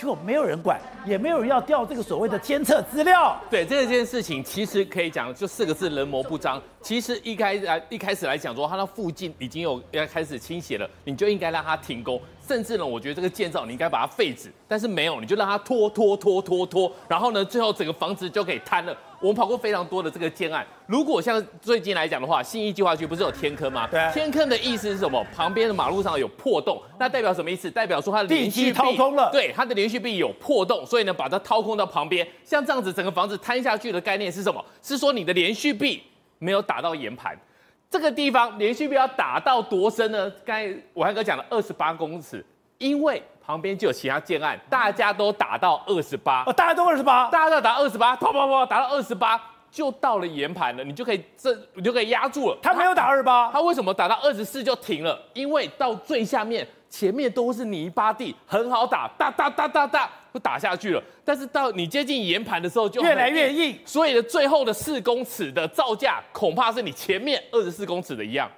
[0.00, 3.38] 结果没有人管，也没有人要调这个所谓的监测资料。
[3.50, 6.58] 对这件事情，其实可以讲就四个字：人模不张。
[6.80, 12.18] 其实一开来一开始来讲说，它那附近已经有要开始倾斜了，你就应该让它停工。
[12.50, 18.96] 甚至呢，我觉得这个建造你应该把它废止，但是没有，你就让它拖拖拖拖拖，然后呢，最后整个房子就可以瘫了。
[19.20, 23.86] 我们跑过非常多的这个建案，如果像最近来讲的话，信义计划区不是有天坑吗？
[23.88, 24.10] 对。
[24.12, 25.24] 天坑的意思是什么？
[25.32, 27.70] 旁边的马路上有破洞，那代表什么意思？
[27.70, 29.30] 代表说它的连续壁掏空了。
[29.30, 34.64] 对，它的连续壁有破洞，所以呢，把它掏空到旁边，像这样子整个房子瘫下去的概念是什么？
[34.82, 36.02] 是说你的连续壁
[36.40, 37.38] 没有打到岩盘。
[37.90, 40.30] 这个地方连续壁要打到多深呢？
[40.46, 42.44] 刚才我汉哥讲了二十八公尺，
[42.78, 49.36] 因为旁边就有其他建案，大家都打到二十八，哦，大家都二十八，大家都打二十八，啪啪啪打到二十八，
[49.70, 52.58] 就到了岩盘了，你就可以这你就可以压住了。
[52.62, 55.20] 他没有打二八，他为什么打到二十四就停了？
[55.34, 56.66] 因为到最下面。
[56.92, 61.00] 前面都是泥巴地，很好打，哒哒哒哒哒，就打下去了。
[61.24, 63.78] 但是到你接近岩盘的时候，就越来越硬。
[63.86, 68.50] 所以呢，最后的四公尺的造价，恐怕是你前面二十四公尺的一样。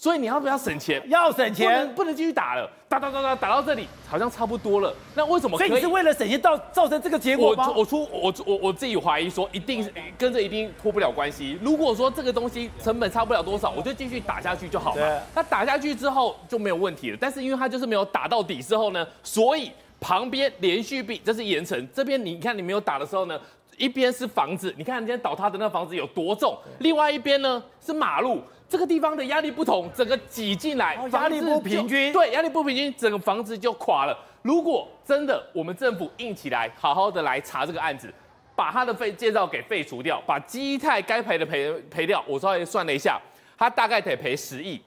[0.00, 1.02] 所以你要不要省钱？
[1.08, 2.70] 要省钱，不能不能继续打了。
[2.88, 4.94] 打打打打打到这里，好像差不多了。
[5.16, 5.68] 那为什么可以？
[5.68, 7.68] 所以你是为了省钱，造造成这个结果吗？
[7.68, 11.58] 我我出我我我自己怀疑说，一定是跟这一定脱不了关系。
[11.60, 15.20] 如果说这个东西成本差不了多少，我就继续打下去就好了。
[15.34, 17.18] 那打下去之后就没有问题了。
[17.20, 23.38] 但是因为它就是没有打到底之后呢，所以旁边连续壁这是岩层，这边你看你没有打的时候呢，
[23.76, 28.40] 一边是房子，你看人家倒塌的那个房子有多重，另外一边呢是马路。
[28.68, 34.16] 这个地方的压力不同，整个挤进来，压力不平均，对，压力不平均，整个房子就垮了。
[34.42, 38.12] 如果真的我们政府硬起来，好好的来查这个案子，
[38.54, 43.18] 把他的废建造给废除掉，把基泰该赔的赔赔掉，我稍微算了一下，
[43.56, 44.78] 他大概得赔十亿，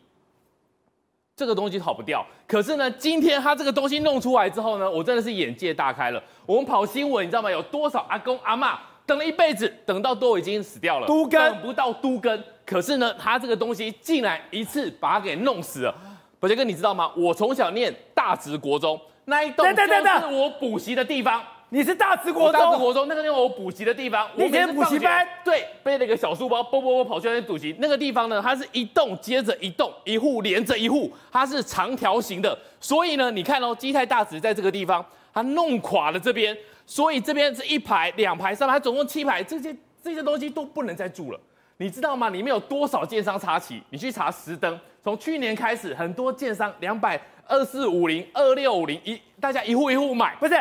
[1.36, 2.23] 这个东西跑不掉。
[2.47, 6.21] 可是呢，今天他这个东西弄出来之后呢，我真的是眼界大开了。
[6.45, 7.49] 我们跑新闻，你知道吗？
[7.49, 12.43] 有多少阿公阿妈等了一辈子，等到都已经死掉了，都更等不到都更。
[12.66, 15.95] 可是呢，他这个东西竟然一次把它给弄死了。
[16.39, 17.12] 宝杰哥，你知道吗？
[17.16, 21.43] 我从小念大直国中，那一栋就是我补习的地方。
[21.74, 22.59] 你是大直国中？
[22.59, 24.28] 大直国中那个地方我补习的地方。
[24.36, 25.26] 你以前补习班？
[25.41, 27.74] 对，背了一个小书包，啵啵啵跑去那边补习。
[27.80, 32.57] 那个地方呢，它是一栋接着一栋，一户连着一户，它是长条形的。
[32.82, 41.39] 所以呢，你看哦，基泰大直在这个地方，它弄垮了这边，所以这边是一排、两排、三排，它总共七排，这些这些东西都不能再住了。
[41.82, 42.29] 你知道吗？
[42.29, 43.82] 里面有多少建商插旗？
[43.89, 50.36] 你去查实登，从去年开始，很多建商两百二四五零二六五零一，大家一户一户买。
[50.36, 50.53] 不是，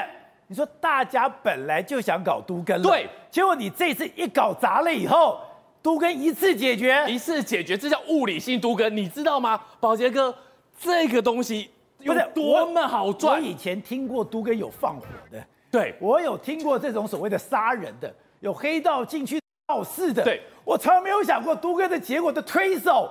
[0.47, 5.39] 你说大家本来就想搞都跟了，对，结果你这次一搞砸了以后，
[5.83, 9.61] 都跟一次解决，一次解决，这叫物理性都跟，你知道吗？
[9.79, 10.35] 宝杰哥，
[10.79, 11.69] 这个东西
[11.99, 13.35] 有多么好赚？
[13.35, 18.11] 我以前听过都跟有放火的，对，我有听过这种所谓的杀人的，
[18.41, 19.39] 有黑道进去。
[19.71, 23.09] 闹事的，对，我从来没有想过都哥的结果的推手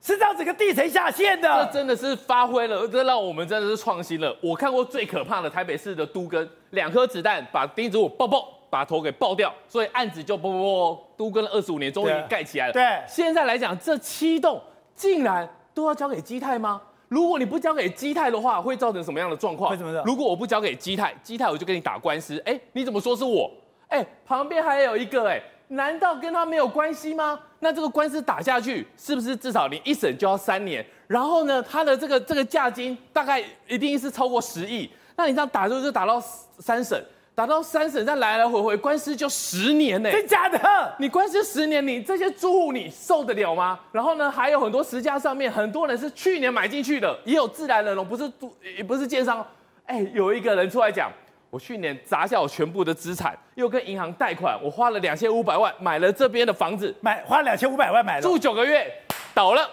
[0.00, 4.36] 是让整个地层下陷的，这真的是发挥了，这让我们真的是创新了。
[4.42, 12.72] 我看过最可怕的台北市的都根，两颗子弹把钉子户爆爆，把头给爆掉，所以案子就啵啵啵，都更了二十五年，终于盖起来了。
[12.72, 14.60] 对，现在来讲，这七栋
[14.96, 16.82] 竟然都要交给基泰吗？
[17.06, 19.70] 如果你不交给基泰的话，会造成什么样的状况？
[19.70, 20.02] 为什么？
[20.04, 22.42] 如果我不交给基泰，基泰我就跟你打官司。
[22.44, 23.48] 哎，你怎么说是我？
[23.86, 25.40] 哎，旁边还有一个哎。
[25.72, 27.38] 难道跟他没有关系吗？
[27.60, 30.84] 那这个官司打下去，是不是至少你一审就要三年？
[31.06, 34.90] 然后呢，他的这个这个价金大概一定是超过十亿。
[35.16, 36.20] 那你这样打就就打到
[36.58, 37.02] 三审，
[37.34, 40.10] 打到三审再来来回回官司就十年呢？
[40.10, 40.58] 真假的？
[40.98, 43.78] 你官司十年，你这些租户你受得了吗？
[43.92, 49.46] 然后呢，还有很多实价上面很多人是去年买进去的，也有自然人哦，不是住也不是建商。
[49.86, 51.10] 哎，有一个人出来讲。
[51.52, 58.90] 我去年砸下我全部的资产，又跟银行贷款，我花了两千五百万买了这边的房子，买花了两千五百万买了，住九个月
[59.34, 59.68] 倒了，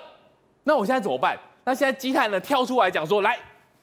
[0.65, 1.39] 那我现在怎么办？
[1.63, 3.39] 那现在基泰呢跳出来讲说，来，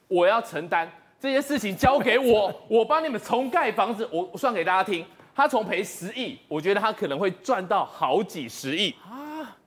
[0.07, 0.87] 我要承担
[1.19, 5.03] 这些事情，交给我，我帮你们重盖房子，我算给大家听，
[5.35, 9.57] 他从赔十亿，我觉得他可能会赚到好几十亿啊。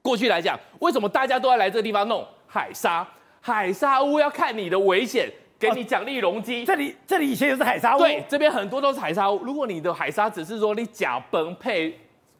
[0.00, 3.04] 过去来讲，为什么大家都要来这个地方弄海沙？
[3.40, 5.28] 海沙屋要看你的危险。
[5.60, 9.36] 给你奖励容积，这里这里以前也是海沙屋，对，这边很多都是海沙屋。
[9.44, 11.94] 如果你的海沙只是说你甲崩配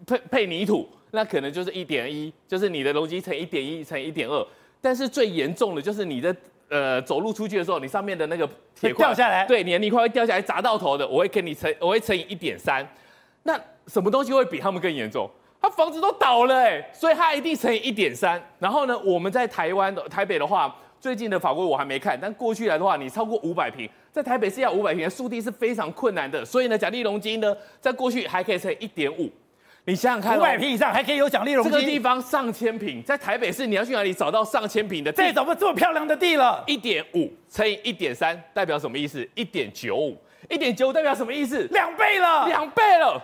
[0.07, 4.47] 配配泥土，那可能就是一点一，就是你的容积乘一点一乘一点二。
[4.81, 6.35] 但是最严重的就是你的
[6.71, 12.89] 呃走路出去的时候，你上面的那个铁块掉下来，对，你的泥块会掉下来砸到头的，我会给你乘，我会乘以一点三。
[13.43, 15.31] 那什么东西会比他们更严重？
[15.61, 18.43] 他房子都倒了哎，所以他一定乘以一点三。
[18.59, 20.75] 然后呢，我们在台湾的台北的话。
[21.01, 26.45] 最近的法规我还没看，但过去来的话，你超过五百平，在台北市要五百平的速地是非常困难的。
[26.45, 29.31] 所以呢，奖励容积呢，在过去还可以乘一点五。
[29.87, 31.71] 你想想看、哦，五百平以上还可以有奖励容积。
[31.71, 35.17] 这个地方上千平，在台北市你要去哪里找到上千平的地？
[35.17, 36.63] 再找不这么漂亮的地了。
[36.67, 39.27] 一点五乘以一点三代表什么意思？
[39.35, 40.19] 一点九五，
[40.51, 41.63] 一点九五代表什么意思？
[41.73, 43.19] 两倍了，两倍了。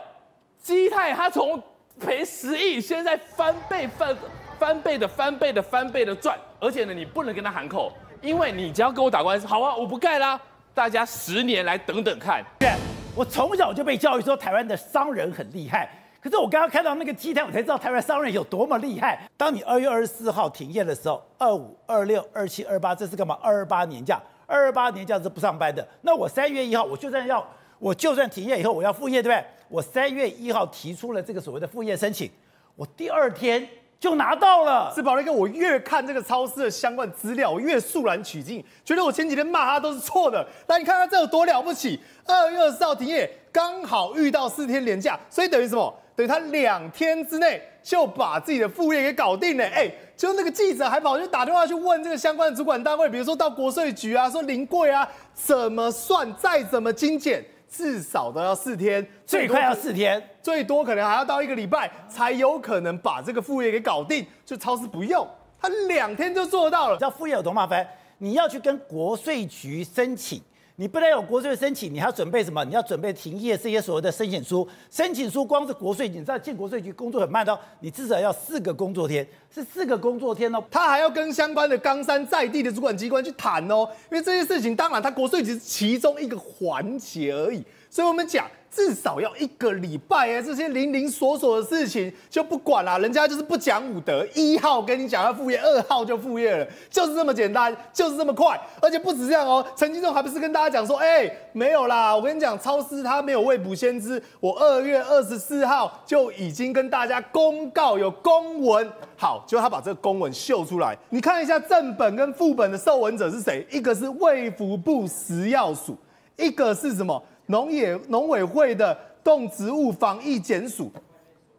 [0.58, 1.62] 基泰它从
[2.00, 4.16] 赔十亿，现在翻倍翻
[4.58, 10.40] 翻倍的翻倍的翻倍的赚，而且呢，你不能跟他喊口，因为你只要跟我打官司，好啊，我不盖啦。
[10.74, 12.44] 大家十年来等等看。
[12.58, 12.70] 对，
[13.14, 15.88] 我从小就被教育说台湾的商人很厉害。
[16.20, 19.28] 可是我刚刚看到那个基泰，我才知道台湾商人有多么厉害。
[19.36, 23.38] 当你二月二十四号停业的时候，二五、二六、二七、二八，这是干嘛？
[23.40, 25.86] 二二八年假，二二八年假是不上班的。
[26.02, 27.46] 那我三月一号，我就算要，
[27.78, 29.44] 我就算停业以后，我要复业，对不对？
[29.68, 32.30] 我三月一号提出了这个所谓的复业申请，
[32.74, 33.66] 我第二天
[33.98, 34.92] 就拿到了。
[34.94, 40.46] 是宝力哥，我越看这个超市的相关资料，我越肃然起敬，觉得我前几天骂他都是错的。
[40.66, 42.00] 但你看他这有多了不起？
[42.24, 45.94] 二月二十号停业，刚好遇到四天连假，所以等于什么？
[46.14, 49.86] 等于他两天之内就把自己的副业给搞定了，哎，
[50.16, 57.44] 就那个记者还跑去打电话去问这个相关的主管单位，比如说到国税局啊，说临柜啊，怎么算，再怎么精简，
[57.76, 65.28] 至少都要四天，最快要四天，最多可能还要到一个礼拜才有可能把这个副业给搞定，就超市不用，
[65.60, 66.94] 他两天就做到了。
[66.94, 67.86] 你知道副业有多麻烦？
[68.16, 70.40] 你要去跟国税局申请。
[70.78, 72.62] 你不但有国税申请，你还要准备什么？
[72.64, 74.68] 你要准备停业这些所谓的申请书。
[74.90, 80.62] 申请书光是国税，你知道进国税局工作很慢的，你至少要四个工作天，是四个工作天哦。
[80.70, 87.64] 他还要跟相关的冈山在地的主管机关去谈哦，因为这些事情当然他国税局是其中一个环节而已。
[87.96, 88.44] 所以我们讲。
[88.68, 94.26] 至少要一个礼拜哎，这些零零琐琐的事情就不管了，人家就是不讲武德。
[94.34, 98.60] 一号跟你讲要复业，二号就复业了，就是这么简单，就是这么快。
[98.82, 108.86] 而且不止这样哦，陈金仲还不是跟大家讲说，哎，没有啦，我跟你讲，超市他没有未卜先知，我二月二十四号就已经跟大家公告有公文，
[109.16, 113.66] 好，就他把这个公文秀出来，你看一下正本跟副本的受文者是谁？
[113.70, 115.96] 一个是卫福部食药署，
[116.36, 117.22] 一个是什么？
[117.46, 120.90] 农业农委会的动植物防疫检署，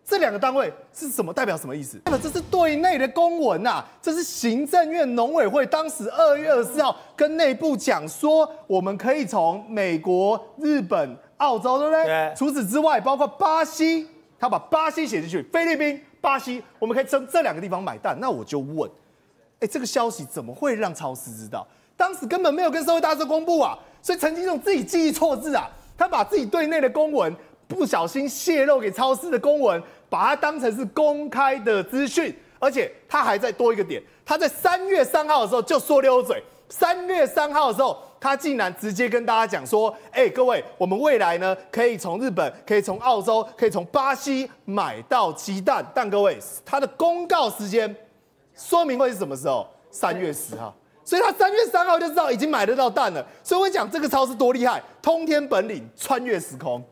[0.05, 1.33] 这两个单位是什么？
[1.33, 1.99] 代表什么意思？
[2.21, 12.05] 这是对内的公文呐、啊，这是行政院农委会当时二月二十四号跟内部讲说，我们可以从美国、日本、澳洲，对不对？
[12.05, 12.33] 对。
[12.35, 14.07] 除此之外，包括巴西，
[14.39, 18.17] 他把巴西写进去，菲律宾、巴西，我们可以从这两个地方买蛋。
[18.19, 18.89] 那我就问，
[19.59, 21.67] 哎，这个消息怎么会让超市知道？
[21.97, 23.77] 当时根本没有跟社会大众公布啊，
[24.07, 25.69] 所以陈吉仲自己记忆错字啊。
[25.97, 27.35] 他把自己对内的公文
[27.67, 36.41] 不小心泄露给超市的公文，把它当成是公开的资讯，而且他还再多一个点，他在三月三号的时候就说溜嘴。
[36.69, 47.93] 三月三号的时候，他竟然直接跟大家讲说：“哎，各位，我们未来呢可以从日本、可以从澳洲、可以从巴西买到鸡蛋。”但各位，他的公告时间
[48.55, 49.67] 说明会是什么时候？
[49.91, 50.73] 三月十号。
[51.07, 56.83] 所以他三月三号就知道已经买得到蛋了，所以我讲这个超市多厉害，通天本领，穿越时空。